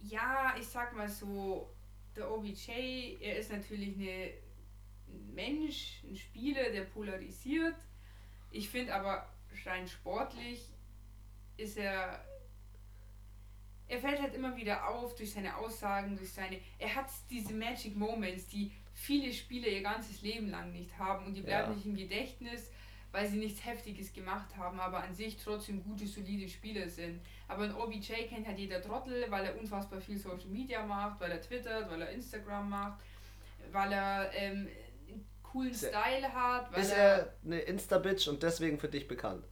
[0.00, 1.72] Ja, ich sag mal so,
[2.14, 4.32] der OBJ, er ist natürlich eine,
[5.08, 7.76] ein Mensch, ein Spieler, der polarisiert.
[8.50, 9.28] Ich finde aber
[9.64, 10.72] rein sportlich
[11.56, 12.24] ist er.
[13.96, 16.60] Er fällt halt immer wieder auf durch seine Aussagen, durch seine.
[16.78, 21.32] Er hat diese Magic Moments, die viele Spieler ihr ganzes Leben lang nicht haben und
[21.34, 21.74] die bleiben Ja.
[21.74, 22.70] nicht im Gedächtnis,
[23.10, 27.22] weil sie nichts Heftiges gemacht haben, aber an sich trotzdem gute, solide Spieler sind.
[27.48, 31.30] Aber ein OBJ kennt halt jeder Trottel, weil er unfassbar viel Social Media macht, weil
[31.30, 33.00] er twittert, weil er Instagram macht,
[33.72, 34.68] weil er ähm,
[35.08, 39.46] einen coolen Ist Style hat, Ist er, er eine Insta-Bitch und deswegen für dich bekannt?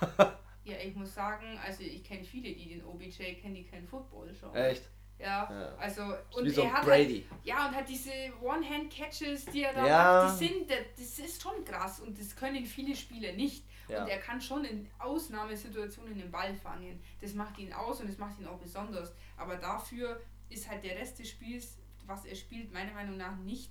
[0.68, 4.34] Ja, ich muss sagen, also ich kenne viele, die den OBJ kennen, die kennen Football
[4.34, 4.54] schon.
[4.54, 4.82] Echt?
[5.18, 5.74] Ja, Ja.
[5.76, 6.02] also
[6.36, 7.26] und so er ein hat Brady.
[7.30, 10.24] Halt, ja und hat diese One-Hand-Catches, die er da Ja.
[10.26, 13.64] macht, die sind, das- das ist schon krass und das können viele Spieler nicht.
[13.88, 14.02] Ja.
[14.04, 17.00] Und er kann schon in Ausnahmesituationen den Ball fangen.
[17.20, 19.12] Das macht ihn aus und das macht ihn auch besonders.
[19.36, 23.70] Aber dafür ist halt der Rest des Spiels, was er spielt, meiner Meinung nach nicht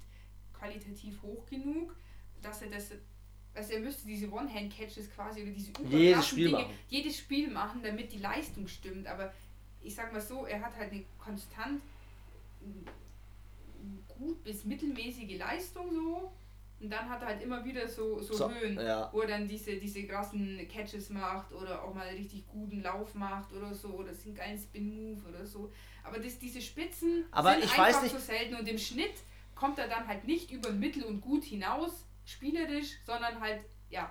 [0.53, 1.95] qualitativ hoch genug,
[2.41, 2.91] dass er das.
[3.57, 6.73] Also er müsste diese One-Hand-Catches quasi oder diese Jedes Spiel Dinge, machen.
[6.89, 9.07] jedes Spiel machen, damit die Leistung stimmt.
[9.07, 9.33] Aber
[9.81, 11.81] ich sag mal so, er hat halt eine konstant
[14.07, 16.31] gut bis mittelmäßige Leistung so.
[16.79, 19.09] Und dann hat er halt immer wieder so, so, So, Höhen, ja.
[19.11, 23.51] wo er dann diese, diese krassen Catches macht oder auch mal richtig guten Lauf macht
[23.51, 25.71] oder so oder einen geilen Spin-Move oder so.
[26.03, 29.15] Aber das, diese Spitzen Aber sind einfach so selten und im Schnitt
[29.55, 34.09] kommt er dann halt nicht über Mittel und Gut hinaus, spielerisch, sondern halt, ja,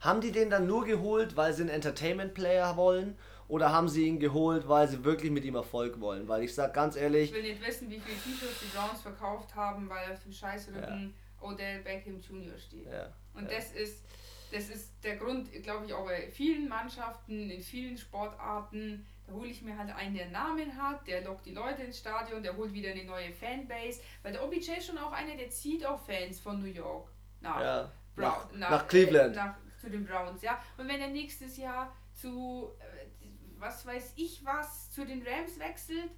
[0.00, 3.18] Haben die den dann nur geholt, weil sie einen Entertainment-Player wollen?
[3.48, 6.28] Oder haben sie ihn geholt, weil sie wirklich mit ihm Erfolg wollen?
[6.28, 9.54] Weil ich sag ganz ehrlich, Ich will nicht wissen, wie viele T-Shirts die Browns verkauft
[9.54, 12.58] haben, weil auf dem Scheißrücken Odell Beckham Jr.
[12.58, 12.86] steht.
[12.86, 13.56] ja, Und ja.
[13.56, 14.04] das ist
[14.50, 19.06] das ist der Grund, glaube ich, auch bei vielen Mannschaften, in vielen Sportarten.
[19.26, 22.42] Da hole ich mir halt einen, der Namen hat, der lockt die Leute ins Stadion,
[22.42, 24.00] der holt wieder eine neue Fanbase.
[24.22, 27.60] Weil der OBJ ist schon auch einer, der zieht auch Fans von New York nach,
[27.60, 29.36] ja, Brown, nach, nach Cleveland.
[29.36, 30.60] Äh, nach, zu den Browns, ja.
[30.76, 33.26] Und wenn er nächstes Jahr zu, äh,
[33.58, 36.10] was weiß ich was, zu den Rams wechselt,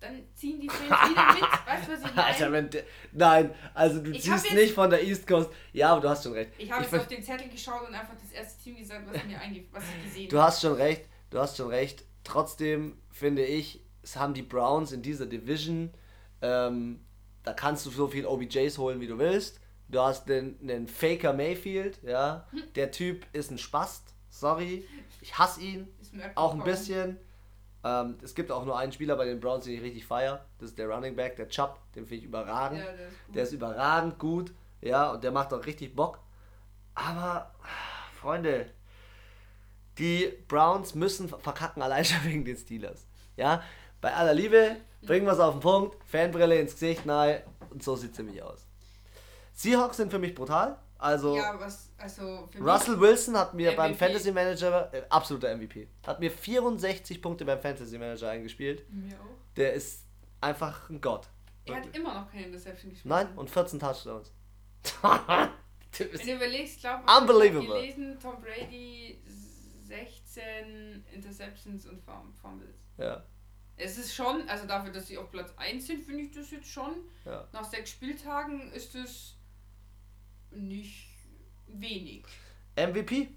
[0.00, 1.42] dann ziehen die Fans wieder mit.
[1.42, 2.24] Weißt du, was ich meine?
[2.24, 5.50] Alter, wenn der, nein, also du Ich ziehst nicht von der East Coast.
[5.72, 6.52] Ja, aber du hast schon recht.
[6.58, 9.40] Ich habe jetzt auf den Zettel geschaut und einfach das erste Team gesagt, was mir
[9.72, 12.04] was ich gesehen Du hast schon recht, du hast schon recht.
[12.24, 15.92] Trotzdem finde ich, es haben die Browns in dieser Division,
[16.42, 17.04] ähm,
[17.42, 19.60] da kannst du so viel OBJs holen, wie du willst.
[19.88, 22.46] Du hast den, den Faker Mayfield, ja.
[22.74, 24.86] Der Typ ist ein Spast, sorry.
[25.20, 25.88] Ich hasse ihn,
[26.34, 27.18] auch ein bisschen.
[27.84, 30.44] Ähm, es gibt auch nur einen Spieler bei den Browns, den ich richtig feiere.
[30.58, 31.78] Das ist der Running Back, der Chubb.
[31.94, 32.80] Den finde ich überragend.
[32.80, 33.16] Ja, der ist.
[33.34, 36.18] Der ist überragend gut, ja, und der macht auch richtig Bock.
[36.94, 37.54] Aber,
[38.20, 38.70] Freunde,
[39.98, 43.06] die Browns müssen verkacken, allein schon wegen den Steelers.
[43.36, 43.62] Ja,
[44.00, 47.94] bei aller Liebe, bringen wir es auf den Punkt, Fanbrille ins Gesicht, nein, und so
[47.96, 48.65] sieht es nämlich aus.
[49.56, 50.78] Seahawks sind für mich brutal.
[50.98, 53.98] Also, ja, was, also Russell Wilson hat mir beim MVP.
[53.98, 58.84] Fantasy Manager, äh, absoluter MVP, hat mir 64 Punkte beim Fantasy Manager eingespielt.
[58.90, 59.54] mir auch.
[59.56, 60.04] Der ist
[60.40, 61.28] einfach ein Gott.
[61.66, 63.10] Er hat immer noch keine Interception gespielt.
[63.10, 64.32] Nein, und 14 Touchdowns.
[65.02, 67.80] Wenn du überlegst, glaube Unbelievable.
[67.82, 69.18] ich, gelesen, Tom Brady
[69.84, 72.76] 16 Interceptions und Fum- Fumbles.
[72.98, 73.22] ja,
[73.76, 76.68] Es ist schon, also dafür, dass sie auf Platz 1 sind, finde ich das jetzt
[76.68, 76.92] schon.
[77.24, 77.46] ja.
[77.52, 79.35] Nach sechs Spieltagen ist es
[80.56, 81.08] nicht
[81.68, 82.24] wenig.
[82.76, 83.28] MVP.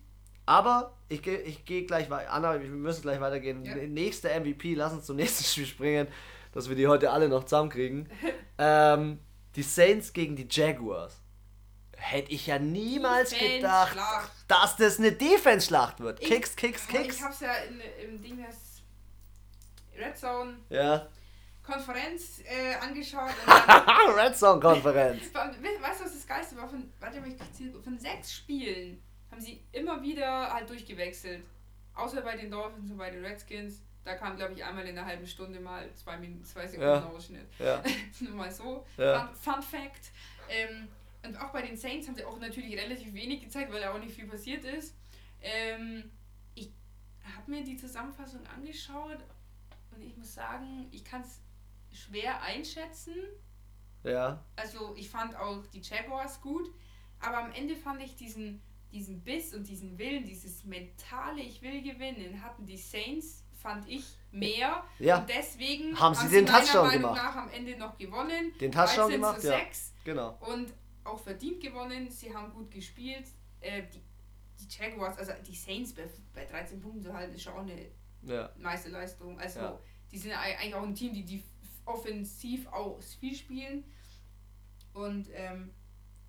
[0.45, 2.31] Aber ich gehe ich geh gleich weiter.
[2.31, 3.63] Anna, wir müssen gleich weitergehen.
[3.63, 3.75] Ja.
[3.75, 6.07] Nächste MVP, lass uns zum nächsten Spiel springen,
[6.51, 8.09] dass wir die heute alle noch zusammenkriegen.
[8.57, 9.19] ähm,
[9.55, 11.21] die Saints gegen die Jaguars.
[12.01, 13.97] Hätte ich ja niemals gedacht,
[14.47, 16.21] dass das eine Defense-Schlacht wird.
[16.21, 17.17] Ich- Kicks, Kicks, Kicks.
[17.17, 18.81] Ich hab's ja in, im Ding das
[19.97, 21.07] Red Zone Ja.
[21.69, 23.31] Konferenz äh, angeschaut
[24.17, 25.21] Red Zone-Konferenz.
[25.33, 26.67] We- weißt du, was das Geilste war?
[26.67, 27.35] Von, warte mal, ich
[27.83, 29.01] von sechs Spielen
[29.31, 31.43] haben sie immer wieder halt durchgewechselt.
[31.95, 33.81] Außer bei den Dolphins und bei den Redskins.
[34.05, 37.05] Da kam, glaube ich, einmal in einer halben Stunde mal zwei, Minuten, zwei Sekunden Ja.
[37.05, 37.47] Ausschnitt.
[37.59, 37.83] Ja.
[38.21, 38.85] Nur mal so.
[38.97, 39.27] Ja.
[39.39, 40.11] Fun, Fun Fact.
[40.49, 40.87] Ähm,
[41.23, 43.99] und auch bei den Saints haben sie auch natürlich relativ wenig gezeigt, weil da auch
[43.99, 44.95] nicht viel passiert ist.
[45.41, 46.09] Ähm,
[46.55, 46.71] ich
[47.35, 49.17] habe mir die Zusammenfassung angeschaut
[49.93, 51.41] und ich muss sagen, ich kann es
[51.91, 53.15] schwer einschätzen.
[54.03, 54.43] Ja.
[54.55, 56.69] Also ich fand auch die Jaguars gut,
[57.19, 61.81] aber am Ende fand ich diesen, diesen Biss und diesen Willen, dieses mentale Ich will
[61.81, 64.83] gewinnen, hatten die Saints, fand ich, mehr.
[64.99, 65.19] Ja.
[65.19, 67.15] Und deswegen Haben sie den meiner Touchdown Meinung gemacht.
[67.23, 68.53] nach am Ende noch gewonnen.
[68.61, 69.57] Den Touchdown 13 gemacht, ja.
[69.57, 70.37] 6 Genau.
[70.49, 70.73] und
[71.03, 72.09] auch verdient gewonnen.
[72.09, 73.25] Sie haben gut gespielt.
[73.59, 74.01] Äh, die,
[74.59, 77.87] die Jaguars, also die Saints bei, bei 13 Punkten zu halten, ist schon auch eine
[78.23, 78.49] Ja.
[78.57, 79.37] Meisterleistung.
[79.39, 79.79] Also Ja.
[80.11, 81.43] die sind ei- eigentlich auch ein Team, die, die
[81.89, 83.83] offensiv auch viel spielen.
[84.93, 85.71] Und ähm,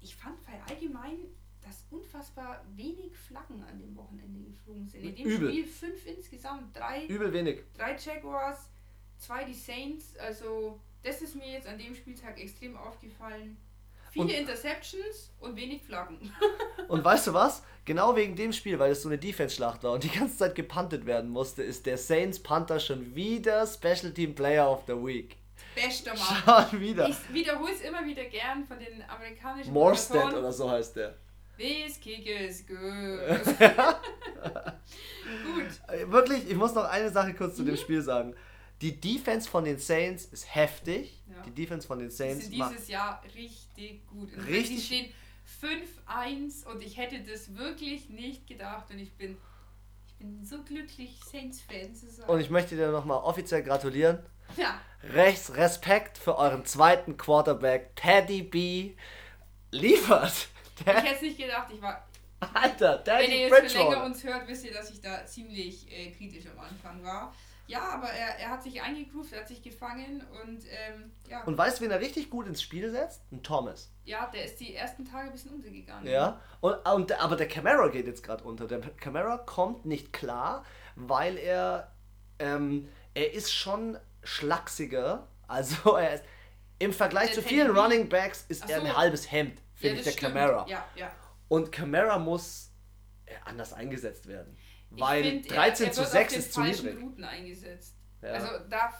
[0.01, 1.18] ich fand weil allgemein,
[1.62, 5.03] dass unfassbar wenig Flaggen an dem Wochenende geflogen sind.
[5.05, 5.49] In dem Übel.
[5.51, 7.61] Spiel fünf insgesamt, drei, Übel wenig.
[7.77, 8.70] drei Jaguars,
[9.18, 10.16] zwei die Saints.
[10.16, 13.57] Also das ist mir jetzt an dem Spieltag extrem aufgefallen.
[14.12, 16.33] Viele Und- Interceptions und wenig Flaggen.
[16.88, 17.62] Und weißt du was?
[17.85, 21.07] Genau wegen dem Spiel, weil es so eine Defense-Schlacht war und die ganze Zeit gepuntet
[21.07, 25.37] werden musste, ist der Saints Panther schon wieder Special Team Player of the Week.
[25.75, 26.69] Bester Mann.
[26.71, 27.09] Schon wieder.
[27.09, 31.15] Ich wiederhole es immer wieder gern von den amerikanischen Morstead oder so heißt der.
[31.59, 32.77] This kick is good.
[35.45, 36.11] Gut.
[36.11, 37.79] Wirklich, ich muss noch eine Sache kurz zu dem Mhm.
[37.79, 38.35] Spiel sagen.
[38.81, 41.23] Die Defense von den Saints ist heftig.
[41.29, 41.43] Ja.
[41.43, 44.33] Die Defense von den Saints sind macht dieses Jahr richtig gut.
[44.33, 45.13] Und Richtig- Sie stehen
[45.61, 49.37] 5-1 und ich hätte das wirklich nicht gedacht und ich bin
[50.43, 52.29] so glücklich, Saints-Fan zu sein.
[52.29, 54.19] und ich möchte dir nochmal offiziell gratulieren.
[54.57, 58.95] ja, Rechts Respekt für euren zweiten Quarterback, Teddy B.
[59.71, 60.49] Liefert.
[60.79, 61.69] ich Der, hätte es nicht gedacht.
[61.73, 62.07] Ich war,
[62.55, 66.11] Alter, wenn ihr Teddy jetzt länger uns hört, wisst ihr, dass ich da ziemlich äh,
[66.11, 67.35] kritisch am Anfang war.
[67.71, 71.45] Ja, aber er, er hat sich eingegroovt, er hat sich gefangen und ähm, ja.
[71.45, 73.23] Und weißt du, wen er richtig gut ins Spiel setzt?
[73.31, 73.93] Ein Thomas.
[74.05, 76.07] Ja, der ist die ersten Tage ein bisschen untergegangen.
[76.11, 78.67] Ja, und, und, aber der Camara geht jetzt gerade unter.
[78.67, 80.65] Der Camara kommt nicht klar,
[80.97, 81.93] weil er,
[82.41, 85.29] ähm, er ist schon schlachsiger.
[85.47, 86.25] Also er ist,
[86.79, 88.87] im Vergleich Der zu vielen Technik- Running Backs ist Ach er so.
[88.87, 90.35] ein halbes Hemd, Ja, finde ich, das der stimmt.
[90.35, 90.67] Camara.
[90.69, 91.13] Ja, ja.
[91.49, 92.73] Und Camara muss
[93.27, 94.57] äh, anders eingesetzt werden.
[94.90, 97.03] Weil find, 13 er, er zu wird 6 auf den ist zu niedrig.
[97.03, 97.94] Routen eingesetzt.
[98.22, 98.29] Ja.
[98.33, 98.92] Also da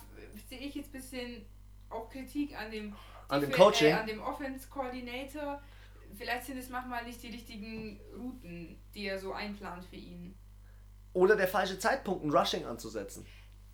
[0.49, 1.45] sehe ich jetzt ein bisschen
[1.89, 2.95] auch Kritik an dem,
[3.29, 3.89] An dem Defe- Coaching?
[3.89, 5.61] Äh, an dem Offense Coordinator.
[6.17, 10.37] Vielleicht sind es manchmal nicht die richtigen Routen, die er so einplant für ihn.
[11.13, 13.27] Oder der falsche Zeitpunkt, ein Rushing anzusetzen.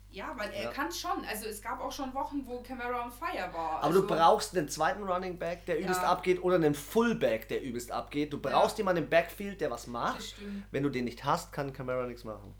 [0.09, 0.71] Ja, weil er Ja.
[0.71, 1.23] kann schon.
[1.25, 3.71] Also es gab auch schon Wochen, wo Camera on fire war.
[3.77, 6.11] Aber also, du brauchst einen zweiten Running Back, der übelst Ja.
[6.11, 8.31] abgeht, oder einen Fullback, der übelst abgeht.
[8.33, 10.23] Du brauchst jemanden im Backfield, der was Das macht.
[10.23, 10.65] stimmt.
[10.71, 12.53] Wenn du den nicht hast, kann Camara nichts machen.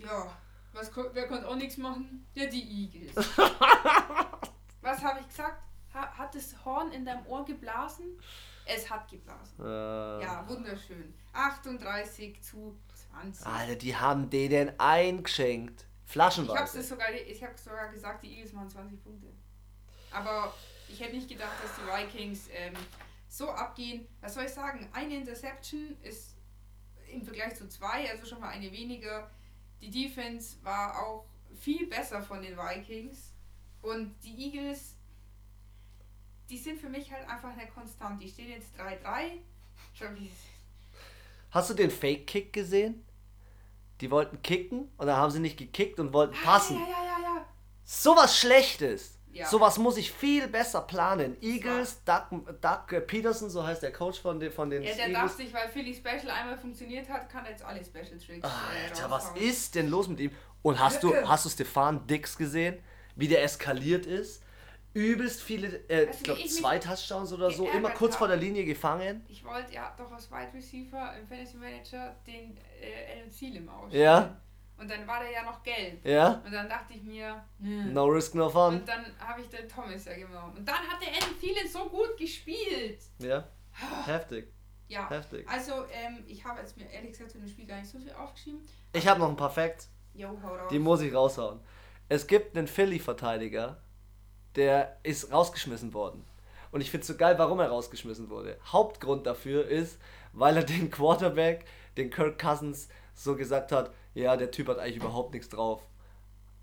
[0.00, 0.30] Ja,
[0.72, 2.26] was, wer konnte auch nichts machen?
[2.34, 3.16] Ja, die Eagles.
[4.82, 5.62] was habe ich gesagt?
[5.94, 8.18] Ha, hat das Horn in deinem Ohr geblasen?
[8.66, 9.58] Es hat geblasen.
[9.64, 11.14] Äh, Ja, wunderschön.
[11.32, 12.76] 38 zu
[13.12, 13.46] 20.
[13.46, 15.86] Alter, die haben denen eingeschenkt.
[16.06, 16.82] Ich habe Flaschenweise.
[16.82, 19.26] sogar, ich hab sogar gesagt, die Eagles machen 20 Punkte.
[20.12, 20.54] Aber
[20.88, 22.74] ich hätte nicht gedacht, dass die Vikings ähm,
[23.28, 24.06] so abgehen.
[24.20, 24.88] Was soll ich sagen?
[24.92, 26.36] Eine Interception ist
[27.12, 29.30] im Vergleich zu zwei, also schon mal eine weniger.
[29.80, 33.32] Die Defense war auch viel besser von den Vikings.
[33.82, 34.94] Und die Eagles,
[36.48, 38.22] die sind für mich halt einfach eine Konstant.
[38.22, 39.38] Die stehen jetzt 3-3.
[39.92, 40.30] Schon wie
[41.50, 43.05] Hast du den Fake-Kick gesehen?
[44.00, 46.76] Die wollten kicken und dann haben sie nicht gekickt und wollten passen.
[46.78, 47.46] Ja, ja, ja, ja.
[47.84, 49.12] Sowas Schlechtes.
[49.32, 49.46] Ja.
[49.46, 51.36] Sowas muss ich viel besser planen.
[51.42, 55.22] Eagles, Doug, Doug Peterson, so heißt der Coach von den, von den Ja, der Eagles.
[55.32, 58.46] dachte sich, weil Philly Special einmal funktioniert hat, kann er jetzt alle Special Tricks.
[58.48, 60.30] äh, Alter, was ist denn los mit ihm?
[60.62, 62.78] Und hast du, hast du Stefan Dix gesehen?
[63.14, 64.42] Wie der eskaliert ist?
[64.96, 68.18] Übelst viele, äh, Weißt ich glaube zwei Touchdowns oder so, immer kurz hab?
[68.20, 69.24] vor der Linie gefangen.
[69.28, 74.02] Ich wollte ja doch als Wide Receiver im Fantasy Manager den äh, Alan Thielen ausstellen.
[74.04, 74.40] Ja.
[74.78, 76.04] Und dann war der ja noch gelb.
[76.04, 76.42] Ja?
[76.44, 77.84] Und dann dachte ich mir, nö.
[77.92, 78.76] No risk, no fun.
[78.76, 80.56] Und dann habe ich den Thomas ja genommen.
[80.56, 83.00] Und dann hat der Alan Thielen so gut gespielt.
[83.18, 83.46] Ja?
[84.06, 84.48] Heftig,
[84.88, 85.08] Ja.
[85.10, 85.46] heftig.
[85.48, 88.12] Also, ähm, ich habe jetzt mir ehrlich gesagt zu dem Spiel gar nicht so viel
[88.12, 88.60] aufgeschrieben.
[88.94, 90.68] Ich habe noch ein paar Facts, Jo, hau raus.
[90.70, 91.60] die muss ich raushauen.
[92.08, 93.82] Es gibt einen Philly-Verteidiger,
[94.56, 96.24] der ist rausgeschmissen worden.
[96.72, 98.58] Und ich finde es so geil, warum er rausgeschmissen wurde.
[98.66, 99.98] Hauptgrund dafür ist,
[100.32, 101.64] weil er den Quarterback,
[101.96, 105.82] den Kirk Cousins, so gesagt hat, ja, der Typ hat eigentlich überhaupt nichts drauf.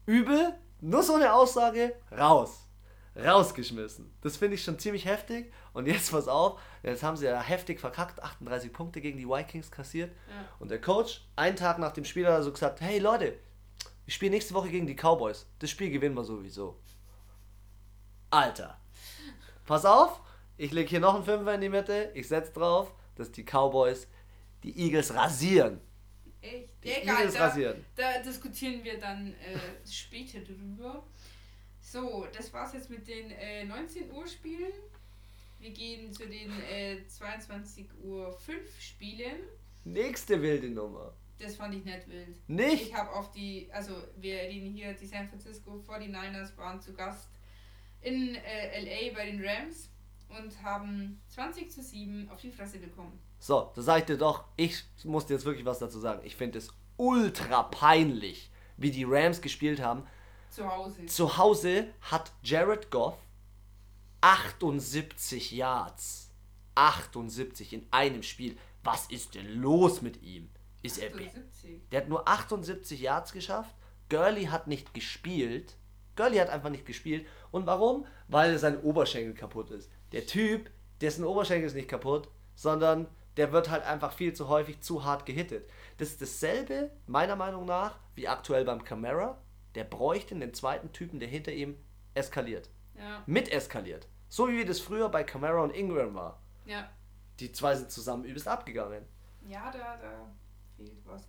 [0.06, 2.67] Übel, nur so eine Aussage, raus.
[3.15, 4.12] Rausgeschmissen.
[4.21, 5.51] Das finde ich schon ziemlich heftig.
[5.73, 9.69] Und jetzt pass auf, jetzt haben sie ja heftig verkackt, 38 Punkte gegen die Vikings
[9.71, 10.12] kassiert.
[10.12, 10.34] Ja.
[10.60, 13.38] Und der Coach, einen Tag nach dem Spiel, hat er so gesagt, hey Leute,
[14.06, 15.45] ich spiele nächste Woche gegen die Cowboys.
[15.60, 16.77] Das Spiel gewinnen wir sowieso.
[18.33, 18.77] Alter.
[19.65, 20.19] Pass auf,
[20.57, 24.07] ich lege hier noch einen Fünfer in die Mitte, ich setze drauf, dass die Cowboys
[24.63, 25.79] die Eagles rasieren.
[26.41, 26.69] Echt?
[26.83, 27.85] Die Egal, Eagles da, rasieren.
[27.95, 31.03] da diskutieren wir dann äh, später drüber.
[31.79, 34.71] So, das war's jetzt mit den äh, 19 Uhr Spielen.
[35.59, 39.43] Wir gehen zu den äh, 22 Uhr 5 Spielen.
[39.85, 41.13] Nächste wilde Nummer.
[41.39, 42.49] Das fand ich nicht wild.
[42.49, 42.87] Nicht?
[42.87, 47.27] Ich habe auf die, also wir reden hier, die San Francisco 49ers waren zu Gast
[48.03, 49.89] in äh, LA bei den Rams
[50.29, 53.19] und haben 20 zu 7 auf die Fresse bekommen.
[53.39, 56.21] So, da sag ich dir doch, ich muss dir jetzt wirklich was dazu sagen.
[56.23, 60.03] Ich finde es ultra peinlich, wie die Rams gespielt haben.
[60.49, 61.05] Zu Hause.
[61.07, 63.17] Zu Hause hat Jared Goff
[64.21, 66.29] 78 Yards.
[66.75, 68.57] 78 in einem Spiel.
[68.83, 70.49] Was ist denn los mit ihm?
[70.81, 71.09] Ist er.
[71.09, 71.81] be- 78.
[71.91, 73.75] Der hat nur 78 Yards geschafft.
[74.09, 75.75] Gurley hat nicht gespielt.
[76.15, 77.26] Gurley hat einfach nicht gespielt.
[77.52, 78.06] Und warum?
[78.28, 79.89] Weil sein Oberschenkel kaputt ist.
[80.12, 80.69] Der Typ,
[81.02, 85.26] dessen Oberschenkel ist nicht kaputt, sondern der wird halt einfach viel zu häufig zu hart
[85.26, 85.69] gehittet.
[85.97, 89.41] Das ist dasselbe, meiner Meinung nach, wie aktuell beim Camara.
[89.76, 91.78] Der bräuchte einen zweiten Typen, der hinter ihm
[92.13, 92.69] eskaliert.
[92.95, 94.08] Ja, Mit eskaliert.
[94.30, 96.41] So wie das früher bei Camara und Ingram war.
[96.65, 96.89] ja.
[97.39, 99.04] Die zwei sind zusammen übelst abgegangen.
[99.49, 100.32] Ja, da, da
[100.78, 101.28] fehlt was.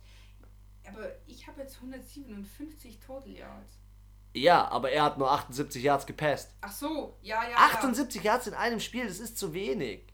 [0.87, 3.79] Aber ich habe jetzt 157 Total Yards.
[4.35, 6.53] Ja, aber er hat nur 78 Yards gepasst.
[6.61, 7.55] Ach so, ja, ja.
[7.55, 10.07] 78 Yards in einem Spiel, das ist zu wenig.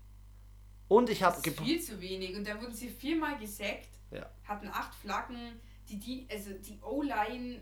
[0.87, 1.27] Und ich ja.
[1.27, 2.35] habe Das ist viel zu wenig.
[2.35, 4.29] Und da wurden sie viermal gesackt, ja.
[4.43, 5.59] hatten acht Flaggen.
[5.89, 7.61] Die, die, also die O-Line,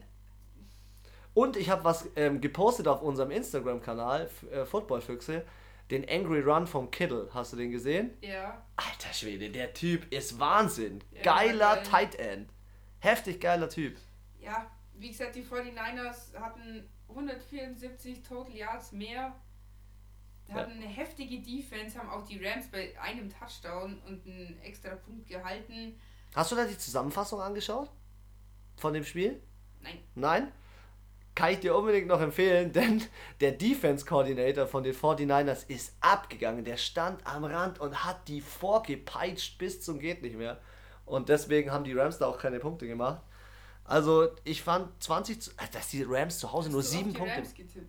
[1.33, 5.45] Und ich habe was ähm, gepostet auf unserem Instagram-Kanal, äh, Footballfüchse,
[5.89, 7.29] den Angry Run vom Kittle.
[7.33, 8.11] Hast du den gesehen?
[8.21, 8.61] ja.
[8.75, 11.01] Alter Schwede, der Typ ist Wahnsinn.
[11.11, 11.83] Ja, Geiler geil.
[11.83, 12.49] Tight End.
[12.99, 13.97] Heftig geiler Typ.
[14.41, 19.33] Ja, wie gesagt, die 49ers hatten 174 Total Yards mehr,
[20.49, 25.27] hatten eine heftige Defense, haben auch die Rams bei einem Touchdown und einen extra Punkt
[25.27, 25.99] gehalten.
[26.35, 27.89] Hast du da die Zusammenfassung angeschaut?
[28.77, 29.41] Von dem Spiel?
[29.81, 29.99] Nein.
[30.15, 30.51] Nein?
[31.35, 33.01] Kann ich dir unbedingt noch empfehlen, denn
[33.39, 36.65] der Defense Coordinator von den 49ers ist abgegangen.
[36.65, 40.59] Der stand am Rand und hat die vorgepeitscht bis zum geht nicht mehr.
[41.05, 43.21] Und deswegen haben die Rams da auch keine Punkte gemacht.
[43.89, 47.17] Also ich fand 20, zu- äh, dass die Rams zu Hause Hast nur sieben die
[47.17, 47.43] Punkte.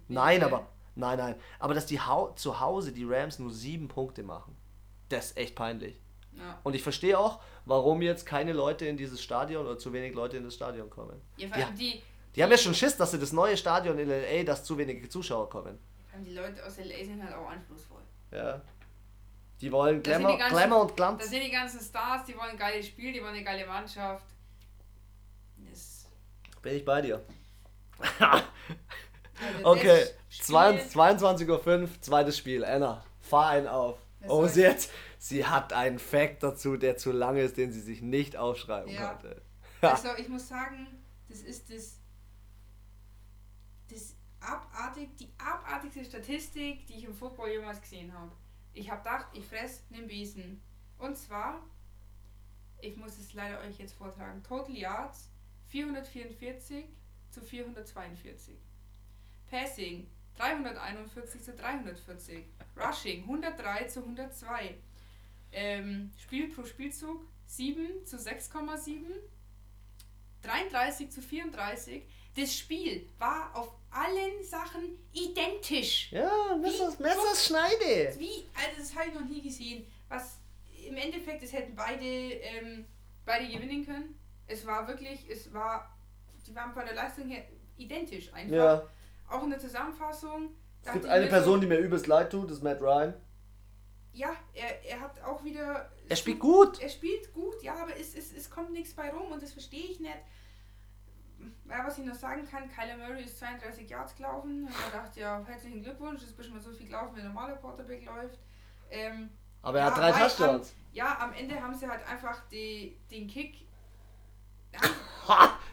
[0.09, 1.35] Nein, aber nein, nein.
[1.59, 4.57] Aber dass die Hau zu Hause die Rams nur sieben Punkte machen,
[5.09, 6.01] das ist echt peinlich.
[6.33, 6.59] Ja.
[6.63, 10.37] Und ich verstehe auch, warum jetzt keine Leute in dieses Stadion oder zu wenig Leute
[10.39, 11.21] in das Stadion kommen.
[11.37, 12.01] Ja, vor allem die,
[12.35, 15.09] Die haben ja schon Schiss, dass sie das neue Stadion in LA, dass zu wenige
[15.09, 15.79] Zuschauer kommen.
[16.07, 18.01] vor allem die Leute aus LA sind halt auch anspruchsvoll.
[18.33, 18.63] Ja.
[19.61, 21.29] Die wollen Glamour, die ganzen- Glamour und Da Glanz.
[21.29, 24.25] sind die ganzen Stars, die wollen ein geiles Spiel, die wollen eine geile Mannschaft.
[26.62, 27.25] Bin ich bei dir.
[29.62, 31.49] Okay, das Spiel- 22.05
[31.83, 32.62] Uhr, zweites Spiel.
[32.64, 33.99] Anna, fahr einen auf.
[34.20, 37.81] Was Oh, sie, hat, sie hat einen Fact dazu, der zu lang ist, den sie
[37.81, 39.14] sich nicht aufschreiben Ja.
[39.14, 39.40] konnte.
[39.81, 40.87] Also ich muss sagen,
[41.31, 41.96] das ist das,
[43.90, 48.31] das abartig, die abartigste Statistik, die ich im Football jemals gesehen habe.
[48.75, 50.61] Ich habe gedacht, ich fress einen Besen.
[50.99, 51.62] Und zwar,
[52.83, 55.31] ich muss es leider euch jetzt vortragen, Total Yards
[55.71, 56.85] 444
[57.31, 58.55] zu 442.
[59.51, 60.07] Passing
[60.37, 62.45] 341 zu 340.
[62.77, 64.75] Rushing 103 zu 102.
[65.53, 69.05] Ähm, Spiel pro Spielzug 7 zu 6,7.
[70.43, 72.03] 33 zu 34.
[72.37, 76.13] Das Spiel war auf allen Sachen identisch.
[76.13, 78.15] Ja, Messers, Messerschneide.
[78.19, 79.87] Wie, also das habe ich noch nie gesehen.
[80.09, 80.39] Was
[80.87, 82.87] im Endeffekt, es hätten beide, ähm,
[83.25, 84.19] beide gewinnen können.
[84.51, 85.97] Es war wirklich, es war,
[86.47, 87.45] die waren von der Leistung her
[87.77, 88.55] identisch einfach.
[88.55, 88.83] Ja,
[89.29, 90.51] Auch in der Zusammenfassung.
[90.85, 93.15] es gibt eine Person, so, die mir übelst leid tut, das ist Matt Ryan.
[94.13, 95.89] Ja, er, er hat auch wieder.
[96.09, 96.81] Er spielt gut.
[96.81, 99.85] Er spielt gut, ja, aber es, es, es kommt nichts bei rum und das verstehe
[99.85, 100.17] ich nicht.
[101.69, 104.65] Ja, was ich noch sagen kann, Kyler Murray ist 32 Yards gelaufen.
[104.67, 107.29] Und er dachte, ja, herzlichen Glückwunsch, das ist bestimmt mal so viel gelaufen, wie ein
[107.29, 108.39] normaler Quarterback läuft.
[108.91, 109.31] Ähm,
[109.63, 110.75] Aber er hat Ja, drei weil Touchdowns.
[110.93, 113.67] ja, am Ende haben sie halt einfach die, den Kick.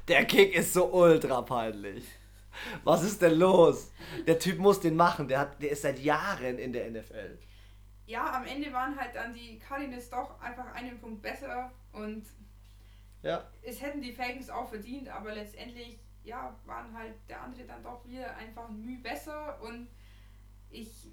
[0.08, 2.06] Der Kick ist so ultra peinlich.
[2.84, 3.92] Was ist denn los?
[4.26, 5.28] Der Typ muss den machen.
[5.28, 7.38] Der, hat, der ist seit Jahren in der NFL.
[8.06, 12.26] Ja, am Ende waren halt dann die Cardinals doch einfach einen Punkt besser und
[13.22, 13.46] Ja.
[13.62, 18.08] es hätten die Falcons auch verdient, aber letztendlich, ja, waren halt der andere dann doch
[18.08, 19.90] wieder einfach ein Mühe besser und
[20.70, 21.10] ich,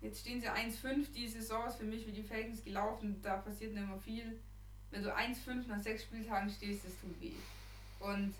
[0.00, 3.72] jetzt stehen sie 1-5, die Saison ist für mich wie die Falcons gelaufen, da passiert
[3.72, 4.40] nicht mehr viel.
[4.94, 7.32] Wenn du 1-5 nach sechs Spieltagen stehst, das tut weh.
[7.98, 8.32] Und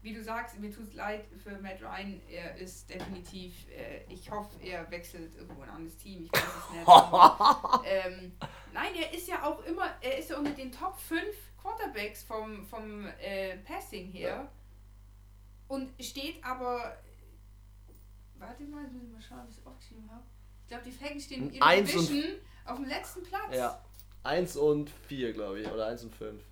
[0.00, 4.30] wie du sagst, mir tut es leid für Matt Ryan, er ist definitiv, äh, ich
[4.30, 6.88] hoffe, er wechselt irgendwo ein anderes Team, ich weiß es nicht.
[6.88, 8.32] aber, ähm,
[8.72, 11.22] nein, er ist ja auch immer, er ist ja unter den Top 5
[11.60, 14.48] Quarterbacks vom, vom äh, Passing her.
[15.68, 16.96] Und steht aber.
[18.38, 20.24] Warte mal, jetzt muss ich mal schauen, wie ich es aufgeschrieben habe.
[20.62, 23.54] Ich glaube, die Falcons stehen in ihrer Division auf dem letzten Platz.
[23.54, 23.80] Ja.
[24.24, 25.68] 1 und 4, glaube ich.
[25.68, 26.42] Oder 1 und 5.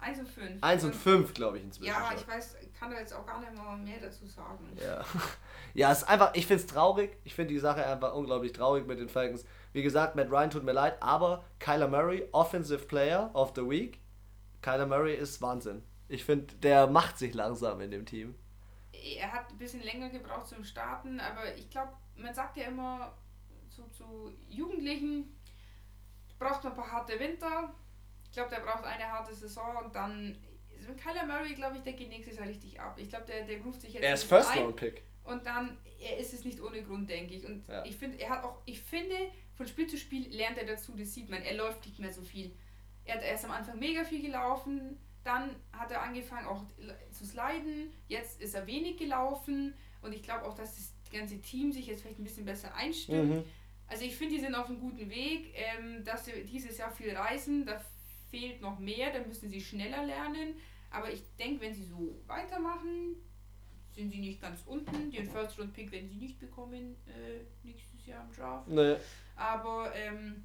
[0.00, 0.62] 1 und 5.
[0.62, 1.90] 1 und 5, glaube ich, inzwischen.
[1.90, 4.76] Ja, ich weiß, kann da jetzt auch gar nicht mal mehr dazu sagen.
[4.82, 5.04] Ja.
[5.74, 7.16] Ja, es ist einfach, ich finde es traurig.
[7.24, 9.44] Ich finde die Sache einfach unglaublich traurig mit den Falcons.
[9.72, 14.00] Wie gesagt, Matt Ryan tut mir leid, aber Kyler Murray, Offensive Player of the Week.
[14.62, 15.82] Kyler Murray ist Wahnsinn.
[16.08, 18.34] Ich finde, der macht sich langsam in dem Team.
[18.92, 23.12] Er hat ein bisschen länger gebraucht zum Starten, aber ich glaube, man sagt ja immer
[23.68, 25.37] zu, zu Jugendlichen,
[26.38, 27.74] braucht man ein paar harte Winter.
[28.24, 30.36] Ich glaube, der braucht eine harte Saison und dann.
[31.02, 32.96] Kyler Murray, glaube ich, der geht nächstes Jahr richtig ab.
[32.98, 35.02] Ich glaube, der, der ruft sich jetzt Er ist First Round Pick.
[35.24, 37.44] und dann er ist es nicht ohne Grund, denke ich.
[37.44, 37.84] Und Ja.
[37.84, 39.14] ich finde, er hat auch, ich finde,
[39.56, 41.42] von Spiel zu Spiel lernt er dazu, das sieht man.
[41.42, 42.54] Er läuft nicht mehr so viel.
[43.04, 46.62] Er hat erst am Anfang mega viel gelaufen, dann hat er angefangen auch
[47.10, 51.72] zu sliden, jetzt ist er wenig gelaufen und ich glaube auch, dass das ganze Team
[51.72, 53.30] sich jetzt vielleicht ein bisschen besser einstimmt.
[53.30, 53.44] Mhm.
[53.88, 57.16] Also ich finde, die sind auf einem guten Weg, ähm, dass sie dieses Jahr viel
[57.16, 57.80] reisen, da
[58.30, 60.54] fehlt noch mehr, da müssen sie schneller lernen.
[60.90, 63.16] Aber ich denke, wenn sie so weitermachen,
[63.94, 65.10] sind sie nicht ganz unten.
[65.10, 68.68] Den First Round Pick werden sie nicht bekommen äh, nächstes Jahr im Draft.
[68.68, 68.96] Nee.
[69.36, 70.44] Aber ähm,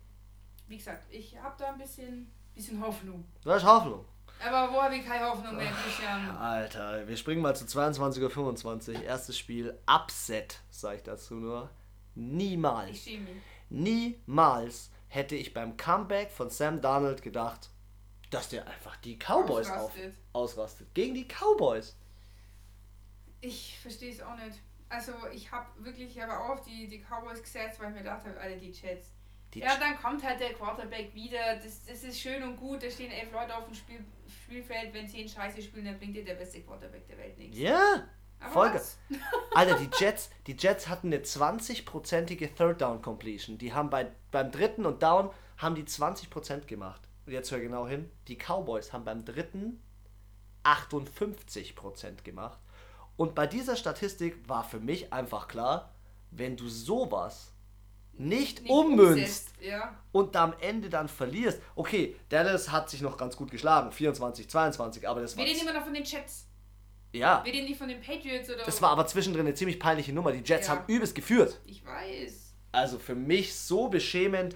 [0.68, 3.26] wie gesagt, ich habe da ein bisschen, bisschen Hoffnung.
[3.44, 4.06] Das ist Hoffnung.
[4.46, 6.30] Aber wo habe ich keine Hoffnung mehr, Christian?
[6.38, 9.04] Alter, wir springen mal zu 22.25 Uhr.
[9.04, 9.78] Erstes Spiel.
[9.88, 11.70] Upset, sage ich dazu nur.
[12.16, 13.07] Niemals,
[13.70, 17.70] niemals hätte ich beim Comeback von Sam Darnold gedacht,
[18.30, 20.14] dass der einfach die Cowboys auf, Ausrastet.
[20.34, 20.93] ausrastet.
[20.93, 21.95] Gegen die Cowboys.
[23.41, 24.59] Ich verstehe es auch nicht.
[24.89, 28.01] Also ich habe wirklich, ich habe auch auf die, die Cowboys gesetzt, weil ich mir
[28.03, 29.11] gedacht habe, alle die Jets.
[29.53, 31.55] Die ja, dann kommt halt der Quarterback wieder.
[31.57, 32.82] Das, das ist schön und gut.
[32.82, 34.03] Da stehen elf Leute auf dem Spiel,
[34.43, 34.93] Spielfeld.
[34.93, 37.57] Wenn zehn Scheiße spielen, dann bringt dir der beste Quarterback der Welt nichts.
[37.57, 38.03] Ja, Aber
[38.52, 38.82] Folge.
[39.56, 43.58] Alter, die Jets, die Jets hatten eine 20-prozentige Third Down Completion.
[43.58, 47.02] Die haben bei, beim dritten und Down haben die 20% gemacht.
[47.26, 48.10] Und jetzt hör genau hin.
[48.28, 49.82] Die Cowboys haben beim dritten
[50.64, 52.60] 58% gemacht.
[53.16, 55.94] Und bei dieser Statistik war für mich einfach klar,
[56.32, 57.52] wenn du sowas
[58.16, 59.96] nicht, Nicht ummünzt Ja.
[60.12, 61.60] und am Ende dann verlierst.
[61.76, 65.62] Okay, Dallas hat sich noch ganz gut geschlagen, 24, 22, aber das war Wir reden
[65.68, 66.48] immer noch von den Jets.
[67.14, 68.64] Ja, Wir reden nicht von den Patriots oder.
[68.64, 70.32] das war aber zwischendrin eine ziemlich peinliche Nummer.
[70.32, 70.74] Die Jets Ja.
[70.76, 71.59] haben übelst geführt.
[71.66, 72.53] Ich weiß.
[72.72, 74.55] Also für mich so beschämend,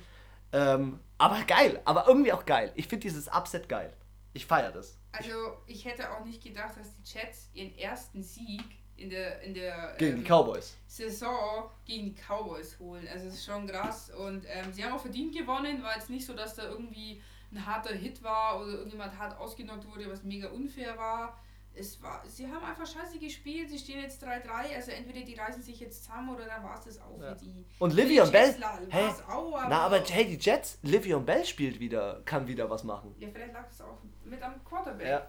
[0.51, 2.71] ähm, aber geil, aber irgendwie auch geil.
[2.75, 3.93] Ich finde dieses Upset geil.
[4.33, 4.97] Ich feiere das.
[5.11, 5.31] Also
[5.65, 8.61] ich hätte auch nicht gedacht, dass die Jets ihren ersten Sieg
[8.95, 10.75] in der, in der Gegen ähm, die Cowboys.
[10.87, 13.07] Saison gegen die Cowboys holen.
[13.11, 14.09] Also es ist schon krass.
[14.11, 15.83] Und ähm, sie haben auch verdient gewonnen.
[15.83, 19.87] War jetzt nicht so, dass da irgendwie ein harter Hit war oder irgendjemand hart ausgenockt
[19.87, 21.39] wurde, was mega unfair war.
[21.79, 23.69] Es war, sie haben einfach scheiße gespielt.
[23.69, 24.75] Sie stehen jetzt 3-3.
[24.75, 27.35] Also entweder die reißen sich jetzt zusammen oder dann war es das auch Ja.
[27.35, 27.65] für die.
[27.79, 28.55] Und die Livion Bell,
[28.89, 32.83] hey, auch, aber, na aber hey, die Jets, Livion Bell spielt wieder, kann wieder was
[32.83, 33.13] machen.
[33.19, 35.07] Ja, vielleicht lag es auch mit am Quarterback.
[35.07, 35.27] Ja,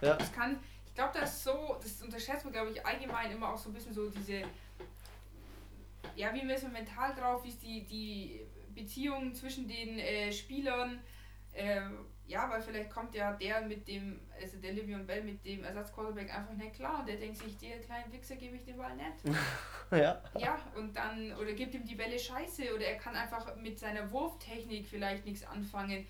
[0.00, 0.16] ja.
[0.16, 3.58] Das kann, ich glaube, das ist so, das unterschätzt man, glaube ich, allgemein immer auch
[3.58, 4.42] so ein bisschen so diese,
[6.16, 8.40] ja, wie ist man mental drauf, wie ist die, die
[8.74, 11.00] Beziehung zwischen den äh, Spielern,
[11.54, 15.62] ähm, ja, weil vielleicht kommt ja der mit dem, also der Livion Bell mit dem
[15.62, 18.94] Ersatzquarterback einfach nicht klar und der denkt sich, der kleinen Wichser gebe ich den Ball
[18.96, 19.36] nicht.
[19.90, 20.22] ja.
[20.38, 24.10] Ja, und dann, oder gibt ihm die Bälle scheiße oder er kann einfach mit seiner
[24.10, 26.06] Wurftechnik vielleicht nichts anfangen.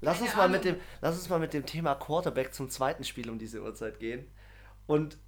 [0.00, 3.04] Lass Keine uns, mal mit dem, lass uns mal mit dem Thema Quarterback zum zweiten
[3.04, 4.30] Spiel um diese Uhrzeit gehen.
[4.86, 5.18] Und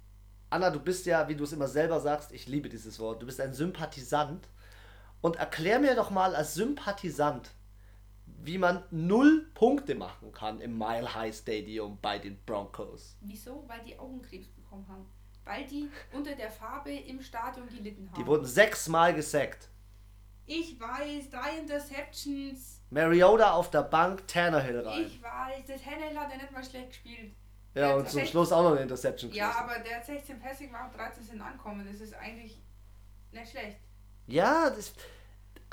[0.49, 3.25] Anna, du bist ja, wie du es immer selber sagst, ich liebe dieses Wort, du
[3.25, 4.47] bist ein Sympathisant.
[5.21, 7.51] Und erklär mir doch mal als Sympathisant,
[8.45, 13.15] wie man null Punkte machen kann im Mile High Stadium bei den Broncos.
[13.21, 13.63] Wieso?
[13.67, 15.05] Weil die Augenkrebs bekommen haben.
[15.45, 18.21] Weil die unter der Farbe im Stadion gelitten haben.
[18.21, 19.69] Die wurden sechsmal gesackt.
[20.45, 22.81] ich weiß, drei Interceptions.
[22.89, 25.05] Mariota auf der Bank, Tannehill rein.
[25.05, 27.33] Ich weiß, der Tannehill hat ja nicht mal schlecht gespielt.
[27.73, 29.69] ja, der und zum hat Schluss auch noch eine Interception Ja, geschossen.
[29.69, 31.87] aber der hat 16 Passing gemacht, 13 sind ankommen.
[31.89, 32.61] Das ist eigentlich
[33.31, 33.77] nicht schlecht.
[34.27, 34.93] Ja, das,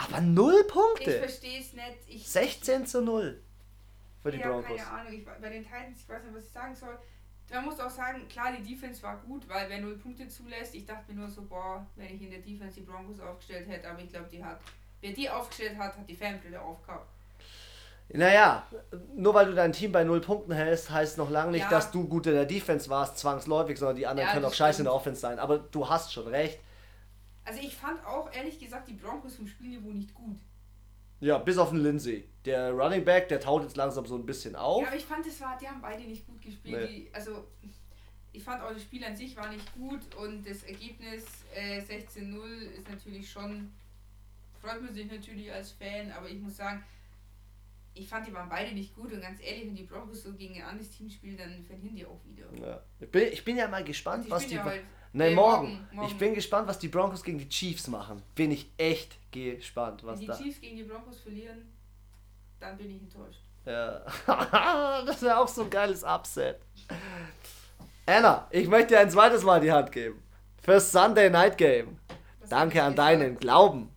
[0.05, 1.18] aber null Ich Punkte.
[1.18, 1.96] verstehe es nicht.
[2.09, 3.40] Ich, 16 zu 0
[4.22, 4.76] für die ja, Broncos.
[4.76, 5.12] keine Ahnung.
[5.12, 6.98] Ich, bei den Titans, ich weiß nicht, was ich sagen soll.
[7.53, 10.86] Man muss auch sagen, klar, die Defense war gut, weil wer null Punkte zulässt, ich
[10.86, 13.98] dachte mir nur so, boah, wenn ich in der Defense die Broncos aufgestellt hätte, aber
[14.01, 14.61] ich glaube, die hat,
[15.01, 17.09] wer die aufgestellt hat, hat die Fanbrille aufgehabt.
[18.12, 18.66] Naja,
[19.16, 21.70] nur weil du dein Team bei 0 Punkten hältst, heißt noch lange nicht, Ja.
[21.70, 24.57] dass du gut in der Defense warst, zwangsläufig, sondern die anderen Ja, können auch das
[24.59, 25.01] scheiße in der stimmt.
[25.01, 25.38] Offense sein.
[25.38, 26.59] Aber du hast schon recht.
[27.51, 30.38] Also ich fand auch ehrlich gesagt die Broncos vom Spielniveau nicht gut.
[31.18, 32.28] Ja, bis auf den Lindsay.
[32.44, 34.82] Der Running Back, der taut jetzt langsam so ein bisschen auf.
[34.82, 36.80] Ja, aber ich fand, es war, die haben beide nicht gut gespielt.
[36.80, 36.86] Nee.
[36.86, 37.48] Die, also
[38.30, 42.38] ich fand auch das Spiel an sich war nicht gut und das Ergebnis äh, 16-0
[42.78, 43.72] ist natürlich schon,
[44.61, 46.84] freut man sich natürlich als Fan, aber ich muss sagen,
[47.94, 50.55] ich fand, die waren beide nicht gut und ganz ehrlich, wenn die Broncos so gegen
[50.55, 52.46] ein anderes Team spielen, dann verlieren die auch wieder.
[52.64, 52.80] Ja.
[53.01, 54.55] Ich, bin, ich bin ja mal gespannt, was die.
[54.55, 54.72] ja
[55.12, 55.68] Nee, Nee, morgen.
[55.72, 56.08] morgen, morgen.
[56.08, 58.22] Ich bin gespannt, was die Broncos gegen die Chiefs machen.
[58.34, 60.36] Bin ich echt gespannt, was Wenn die da.
[60.38, 61.68] Chiefs gegen die Broncos verlieren,
[62.61, 63.40] dann bin ich enttäuscht.
[63.64, 64.00] Ja.
[65.06, 66.61] das wäre auch so ein geiles Upset.
[68.06, 70.22] Anna, ich möchte dir ein zweites Mal die Hand geben.
[70.62, 71.98] Fürs Sunday Night Game.
[72.40, 73.40] Was Danke an deinen gesagt?
[73.40, 73.90] Glauben.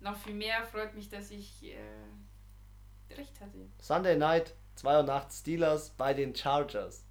[0.00, 3.68] Noch viel mehr freut mich, dass ich äh, recht hatte.
[3.80, 7.04] Sunday Night, 2 Uhr nachts Steelers bei den Chargers.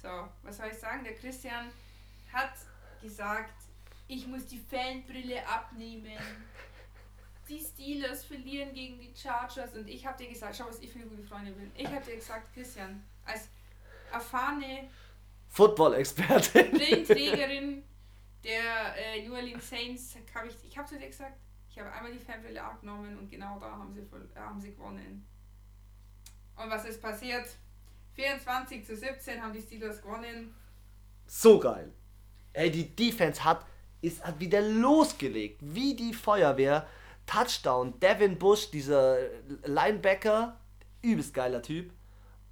[0.00, 0.08] So,
[0.42, 1.04] was soll ich sagen?
[1.04, 1.70] Der Christian
[2.32, 2.52] hat
[3.02, 3.52] gesagt,
[4.08, 6.16] ich muss die Fanbrille abnehmen.
[7.48, 11.00] Die Steelers verlieren gegen die Chargers und ich habe dir gesagt, schau, was ich für
[11.00, 11.70] eine gute Freundin bin.
[11.76, 13.48] Ich habe dir gesagt, Christian, als
[14.12, 14.88] erfahrene
[15.48, 16.70] Football-Expertin.
[16.72, 17.82] Brillenträgerin
[18.44, 21.36] der äh, New Orleans Saints, habe ich, ich habe zu dir gesagt,
[21.70, 24.70] ich habe einmal die Fanbrille abgenommen und genau da haben sie, voll- äh, haben sie
[24.72, 25.26] gewonnen.
[26.56, 27.46] Und was ist passiert?
[28.14, 30.54] 24 zu 17 haben die Steelers gewonnen.
[31.26, 31.92] So geil.
[32.52, 33.64] Ey, die Defense hat,
[34.00, 35.60] ist, hat wieder losgelegt.
[35.62, 36.86] Wie die Feuerwehr.
[37.26, 37.98] Touchdown.
[38.00, 39.18] Devin Bush, dieser
[39.64, 40.56] Linebacker.
[41.02, 41.92] Übelst geiler Typ.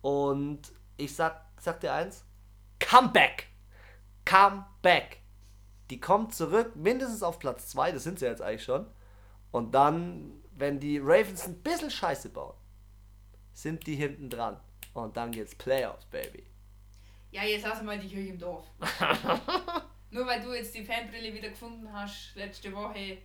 [0.03, 0.61] Und
[0.97, 2.25] ich sag, sag dir eins.
[2.89, 3.49] Come back.
[4.25, 5.19] Come back.
[5.91, 7.93] Die kommt zurück, mindestens auf Platz 2.
[7.93, 8.87] Das sind sie jetzt eigentlich schon.
[9.51, 12.55] Und dann, wenn die Ravens ein bisschen Scheiße bauen,
[13.53, 14.61] sind die hinten dran.
[14.93, 16.45] Und dann geht's Playoffs, Baby.
[17.31, 18.67] Ja, jetzt lass mal die Kirche im Dorf.
[20.11, 23.19] Nur weil du jetzt die Fanbrille wieder gefunden hast, letzte Woche.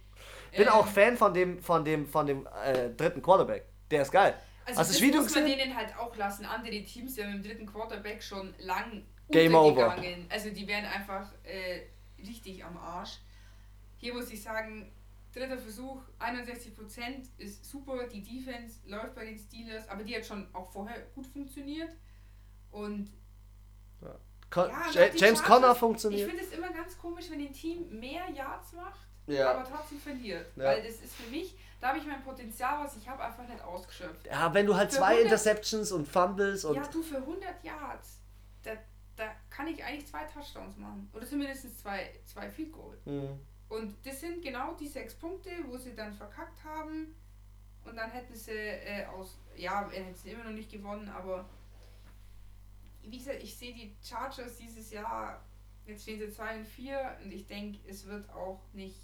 [0.51, 3.65] Bin ähm, auch Fan von dem, von dem, von dem äh, dritten Quarterback.
[3.89, 4.35] Der ist geil.
[4.65, 5.59] Also Hast das Video muss man gesehen?
[5.59, 6.45] denen halt auch lassen.
[6.45, 9.95] Andere Teams, die haben im dritten Quarterback schon lang Game over.
[10.29, 11.81] Also die wären einfach äh,
[12.21, 13.19] richtig am Arsch.
[13.97, 14.91] Hier muss ich sagen,
[15.33, 18.07] dritter Versuch, 61% ist super.
[18.07, 21.95] Die Defense läuft bei den Steelers, aber die hat schon auch vorher gut funktioniert.
[22.71, 23.11] Und
[24.53, 26.29] Con Ja, James Conner ich funktioniert.
[26.29, 29.51] finde es immer ganz komisch, wenn ein Team mehr Yards macht, Ja.
[29.51, 30.45] aber trotzdem verliert.
[30.55, 30.65] Ja.
[30.65, 33.61] Weil das ist für mich, da habe ich mein Potenzial, was ich habe, einfach nicht
[33.63, 34.27] ausgeschöpft.
[34.27, 37.63] Ja, wenn du halt Für zwei 100 Interceptions und Fumbles und ja, du für 100
[37.63, 38.19] Yards,
[38.61, 38.71] da,
[39.15, 41.09] da kann ich eigentlich zwei Touchdowns machen.
[41.13, 42.97] Oder zumindest zwei, zwei Field Goal.
[43.05, 43.39] Mhm.
[43.69, 47.15] Und das sind genau die sechs Punkte, wo sie dann verkackt haben.
[47.85, 51.45] Und dann hätten sie äh, aus, ja, hätten sie immer noch nicht gewonnen, aber
[53.05, 55.43] wie gesagt, ich sehe die Chargers dieses Jahr,
[55.85, 58.97] jetzt stehen sie 2 und 4 und ich denke, es wird auch nicht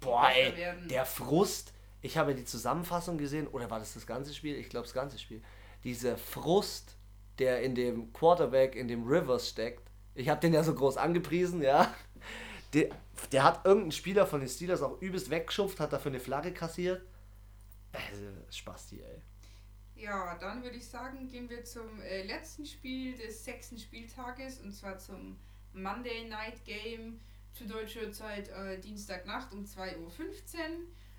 [0.00, 0.88] Boah, besser ey, werden.
[0.88, 1.72] der Frust.
[2.02, 4.56] Ich habe die Zusammenfassung gesehen, oder war das das ganze Spiel?
[4.56, 5.42] Ich glaube, das ganze Spiel.
[5.84, 6.96] Dieser Frust,
[7.38, 9.90] der in dem Quarterback, in dem Rivers steckt.
[10.14, 11.94] Ich habe den ja so groß angepriesen, ja.
[12.72, 12.90] Der,
[13.32, 17.02] der hat irgendeinen Spieler von den Steelers auch übelst weggeschupft, hat dafür eine Flagge kassiert.
[17.92, 19.20] Also, Spasti, ey.
[20.00, 24.72] Ja, dann würde ich sagen, gehen wir zum äh, letzten Spiel des sechsten Spieltages und
[24.72, 25.36] zwar zum
[25.74, 27.20] Monday Night Game
[27.52, 30.10] zu deutscher Zeit äh, Dienstagnacht um 2.15 Uhr.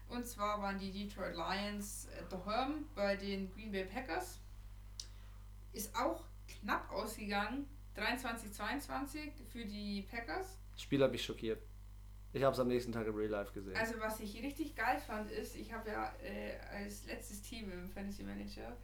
[0.10, 4.40] Und zwar waren die Detroit Lions äh, daheim bei den Green Bay Packers.
[5.74, 7.68] Ist auch knapp ausgegangen.
[7.96, 10.58] 23-22 für die Packers.
[10.74, 11.62] Das Spiel hat mich schockiert.
[12.34, 13.76] Ich habe es am nächsten Tag im Real Life gesehen.
[13.76, 17.90] Also was ich richtig geil fand ist, ich habe ja äh, als letztes Team im
[17.90, 18.78] Fantasy Manager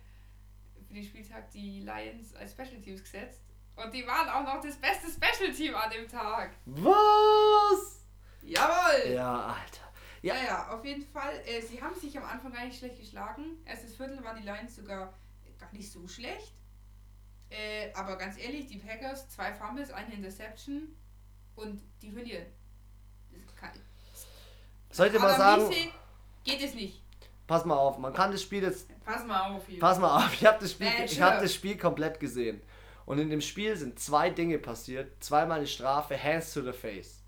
[0.88, 3.42] für den Spieltag die Lions als Special Teams gesetzt.
[3.76, 6.52] Und die waren auch noch das beste Special Team an dem Tag.
[6.66, 8.06] Was?
[8.42, 9.14] Jawohl!
[9.14, 9.88] Ja, Alter.
[10.22, 11.40] Ja, ja, auf jeden Fall.
[11.46, 13.62] Äh, sie haben sich am Anfang gar nicht schlecht geschlagen.
[13.66, 15.14] Erstes Viertel waren die Lions sogar
[15.60, 16.54] gar nicht so schlecht.
[17.50, 20.96] Äh, aber ganz ehrlich, die Packers, zwei Fumbles, eine Interception
[21.56, 22.46] und die verlieren.
[23.60, 23.72] Kann,
[24.92, 25.92] Soll ich dir mal Adam sagen,
[26.44, 27.02] geht es nicht.
[27.46, 29.80] pass mal auf, man kann das Spiel jetzt Pass mal auf hier.
[29.80, 32.62] Pass mal auf, ich habe das, Spiel, ich hab das Spiel komplett gesehen.
[33.06, 35.24] Und in dem Spiel sind zwei Dinge passiert.
[35.24, 37.24] Zweimal eine Strafe, Hands to the Face.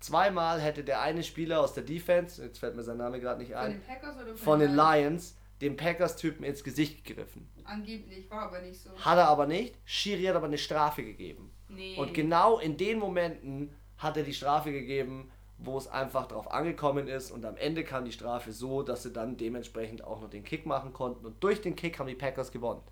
[0.00, 3.52] Zweimal hätte der eine Spieler aus der Defense, jetzt fällt mir sein Name gerade nicht
[3.52, 5.00] Von ein, den Packers oder von den Lions?
[5.00, 7.48] Lions, dem Packers-Typen ins Gesicht gegriffen.
[7.64, 8.90] Angeblich, war aber nicht so.
[8.98, 9.76] Hat er aber nicht.
[9.86, 11.54] Schiri hat aber eine Strafe gegeben.
[11.68, 11.96] Nee.
[11.96, 15.30] Und genau in den Momenten hat er die Strafe gegeben,
[15.66, 17.30] wo es einfach drauf angekommen ist.
[17.30, 20.66] Und am Ende kam die Strafe so, dass sie dann dementsprechend auch noch den Kick
[20.66, 21.24] machen konnten.
[21.26, 22.82] Und durch den Kick haben die Packers gewonnen.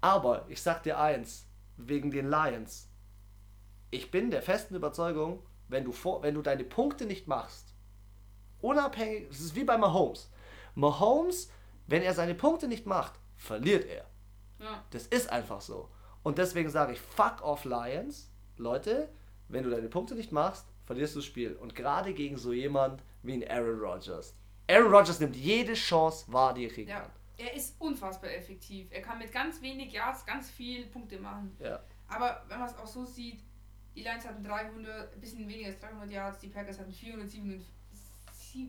[0.00, 2.88] Aber ich sag dir eins, wegen den Lions.
[3.90, 7.74] Ich bin der festen Überzeugung, wenn du, vor, wenn du deine Punkte nicht machst,
[8.60, 10.30] unabhängig, es ist wie bei Mahomes.
[10.74, 11.50] Mahomes,
[11.86, 14.06] wenn er seine Punkte nicht macht, verliert er.
[14.58, 14.84] ja.
[14.90, 15.88] Das ist einfach so.
[16.22, 18.30] Und deswegen sage ich, fuck off Lions.
[18.56, 19.08] Leute,
[19.48, 21.54] wenn du deine Punkte nicht machst, verlierst du das Spiel.
[21.54, 24.34] Und gerade gegen so jemand wie ein Aaron Rodgers.
[24.68, 27.00] Aaron Rodgers nimmt jede Chance wahr, die er kriegen ja.
[27.00, 27.10] kann.
[27.38, 28.88] Er ist unfassbar effektiv.
[28.90, 31.56] Er kann mit ganz wenig Yards ganz viel Punkte machen.
[31.58, 31.82] Ja.
[32.08, 33.40] Aber wenn man es auch so sieht,
[33.94, 37.66] die Lions hatten 300, ein bisschen weniger als 300 Yards, die Packers hatten 447,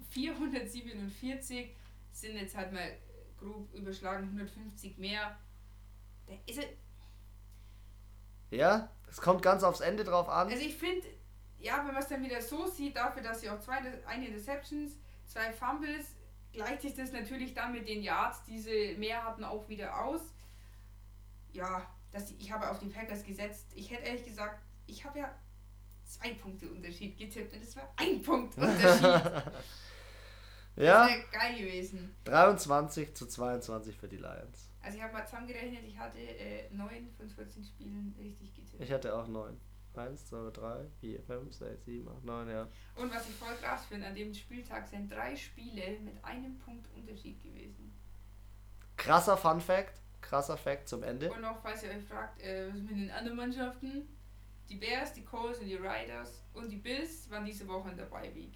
[0.09, 1.76] 447
[2.11, 2.97] sind jetzt halt mal
[3.39, 5.38] grob überschlagen 150 mehr.
[6.28, 10.47] Da ist er, Ja, es kommt ganz aufs Ende drauf an.
[10.47, 11.07] Also ich finde,
[11.64, 14.91] ja, wenn man es dann wieder so sieht, dafür, dass sie auch zwei, eine Interceptions,
[15.26, 16.07] zwei Fumbles,
[16.51, 20.22] gleicht sich das natürlich dann mit den Yards, die sie mehr hatten, auch wieder aus.
[21.53, 23.68] Ja, das, ich habe auf die Packers gesetzt.
[23.76, 25.34] Ich hätte ehrlich gesagt, ich habe ja
[26.03, 29.01] zwei Punkte Unterschied getippt und es war ein Punkt Unterschied.
[29.01, 29.43] ja,
[30.76, 32.14] Das wäre geil gewesen.
[32.26, 34.70] 23 zu 22 für die Lions.
[34.82, 38.84] Also ich habe mal zusammengerechnet, ich hatte äh, 9 von 14 Spielen richtig getippt.
[38.84, 39.57] Ich hatte auch 9.
[39.97, 42.67] 1, 2, 3, 4, 5, 6, 7, 8, 9, ja.
[42.95, 46.87] Und was ich voll krass finde, an dem Spieltag sind drei Spiele mit einem Punkt
[46.95, 47.91] Unterschied gewesen.
[48.97, 49.99] Krasser Fun Fact.
[50.21, 51.31] Krasser Fact zum Ende.
[51.31, 54.07] Und noch, falls ihr euch fragt, äh, was mit den anderen Mannschaften?
[54.69, 58.05] Die Bears, die Coles und die Riders und die Bills waren diese Woche in der
[58.05, 58.53] Bye Week.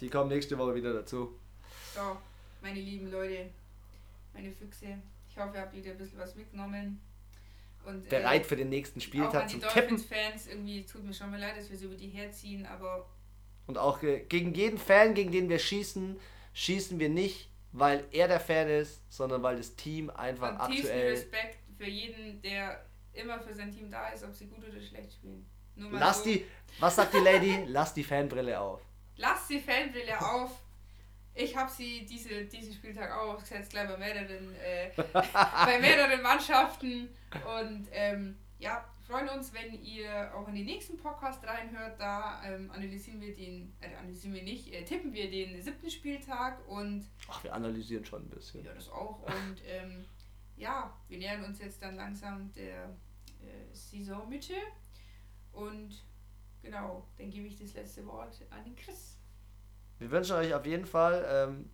[0.00, 1.38] Die kommen nächste Woche wieder dazu.
[1.94, 2.18] So,
[2.60, 3.50] meine lieben Leute,
[4.34, 4.98] meine Füchse,
[5.28, 7.00] ich hoffe, ihr habt wieder ein bisschen was mitgenommen.
[7.86, 9.74] Und, Bereit äh, für den nächsten Spieltag zum Tippen.
[9.74, 13.08] Dolphins-Fans, irgendwie tut mir schon mal leid, dass wir so über die herziehen, aber
[13.66, 16.18] Und auch äh, gegen jeden Fan, gegen den wir schießen,
[16.54, 21.10] schießen wir nicht, weil er der Fan ist, sondern weil das Team einfach am aktuell.
[21.10, 25.12] Respekt für jeden, der immer für sein Team da ist, ob sie gut oder schlecht
[25.12, 25.46] spielen.
[25.76, 26.30] Lass so.
[26.30, 26.44] die,
[26.78, 27.64] was sagt die Lady?
[27.66, 28.80] Lass die Fanbrille auf.
[29.16, 30.63] Lass die Fanbrille auf.
[31.34, 34.90] Ich habe sie diese, diesen Spieltag auch aufgesetzt, gleich bei mehreren, äh,
[35.64, 37.08] bei mehreren Mannschaften.
[37.58, 41.98] Und ähm, ja, freuen uns, wenn ihr auch in den nächsten Podcast reinhört.
[41.98, 46.66] Da ähm, analysieren wir den, äh, analysieren wir nicht, äh, tippen wir den siebten Spieltag
[46.68, 47.04] und.
[47.28, 48.64] Ach, wir analysieren schon ein bisschen.
[48.64, 49.22] Ja, das auch.
[49.22, 50.04] Und ähm,
[50.56, 52.96] ja, wir nähern uns jetzt dann langsam der
[53.40, 54.54] äh, Saisonmitte.
[55.52, 56.04] Und
[56.62, 59.13] genau, dann gebe ich das letzte Wort an den Chris.
[59.98, 61.70] Wir wünschen euch auf jeden Fall ähm,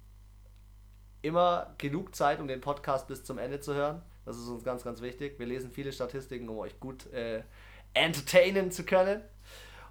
[1.22, 4.02] immer genug Zeit, um den Podcast bis zum Ende zu hören.
[4.24, 5.38] Das ist uns ganz, ganz wichtig.
[5.38, 7.42] Wir lesen viele Statistiken, um euch gut äh,
[7.94, 9.22] entertainen zu können.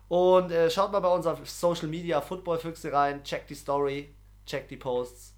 [0.08, 4.16] Und äh, schaut mal bei uns auf Social Media Football-Füchse rein, checkt die Story,
[4.46, 5.36] checkt die Posts.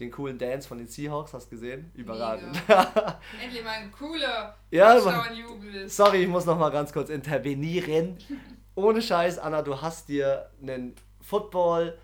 [0.00, 1.92] Den coolen Dance von den Seahawks, hast du gesehen?
[1.94, 2.60] Überragend.
[3.42, 5.88] Endlich mal ein cooler ja, Touchdown-Jubel.
[5.88, 8.18] Sorry, ich muss noch mal ganz kurz intervenieren.
[8.74, 11.96] Ohne Scheiß, Anna, du hast dir einen Football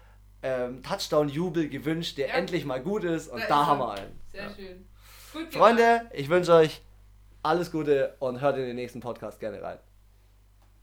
[0.43, 2.35] ähm, Touchdown-Jubel gewünscht, der ja.
[2.35, 4.21] endlich mal gut ist und da, da haben wir einen.
[4.33, 4.51] Sehr ja.
[4.55, 4.87] schön.
[5.33, 6.83] Gut Freunde, ich wünsche euch
[7.43, 9.79] alles Gute und hört in den nächsten Podcast gerne rein.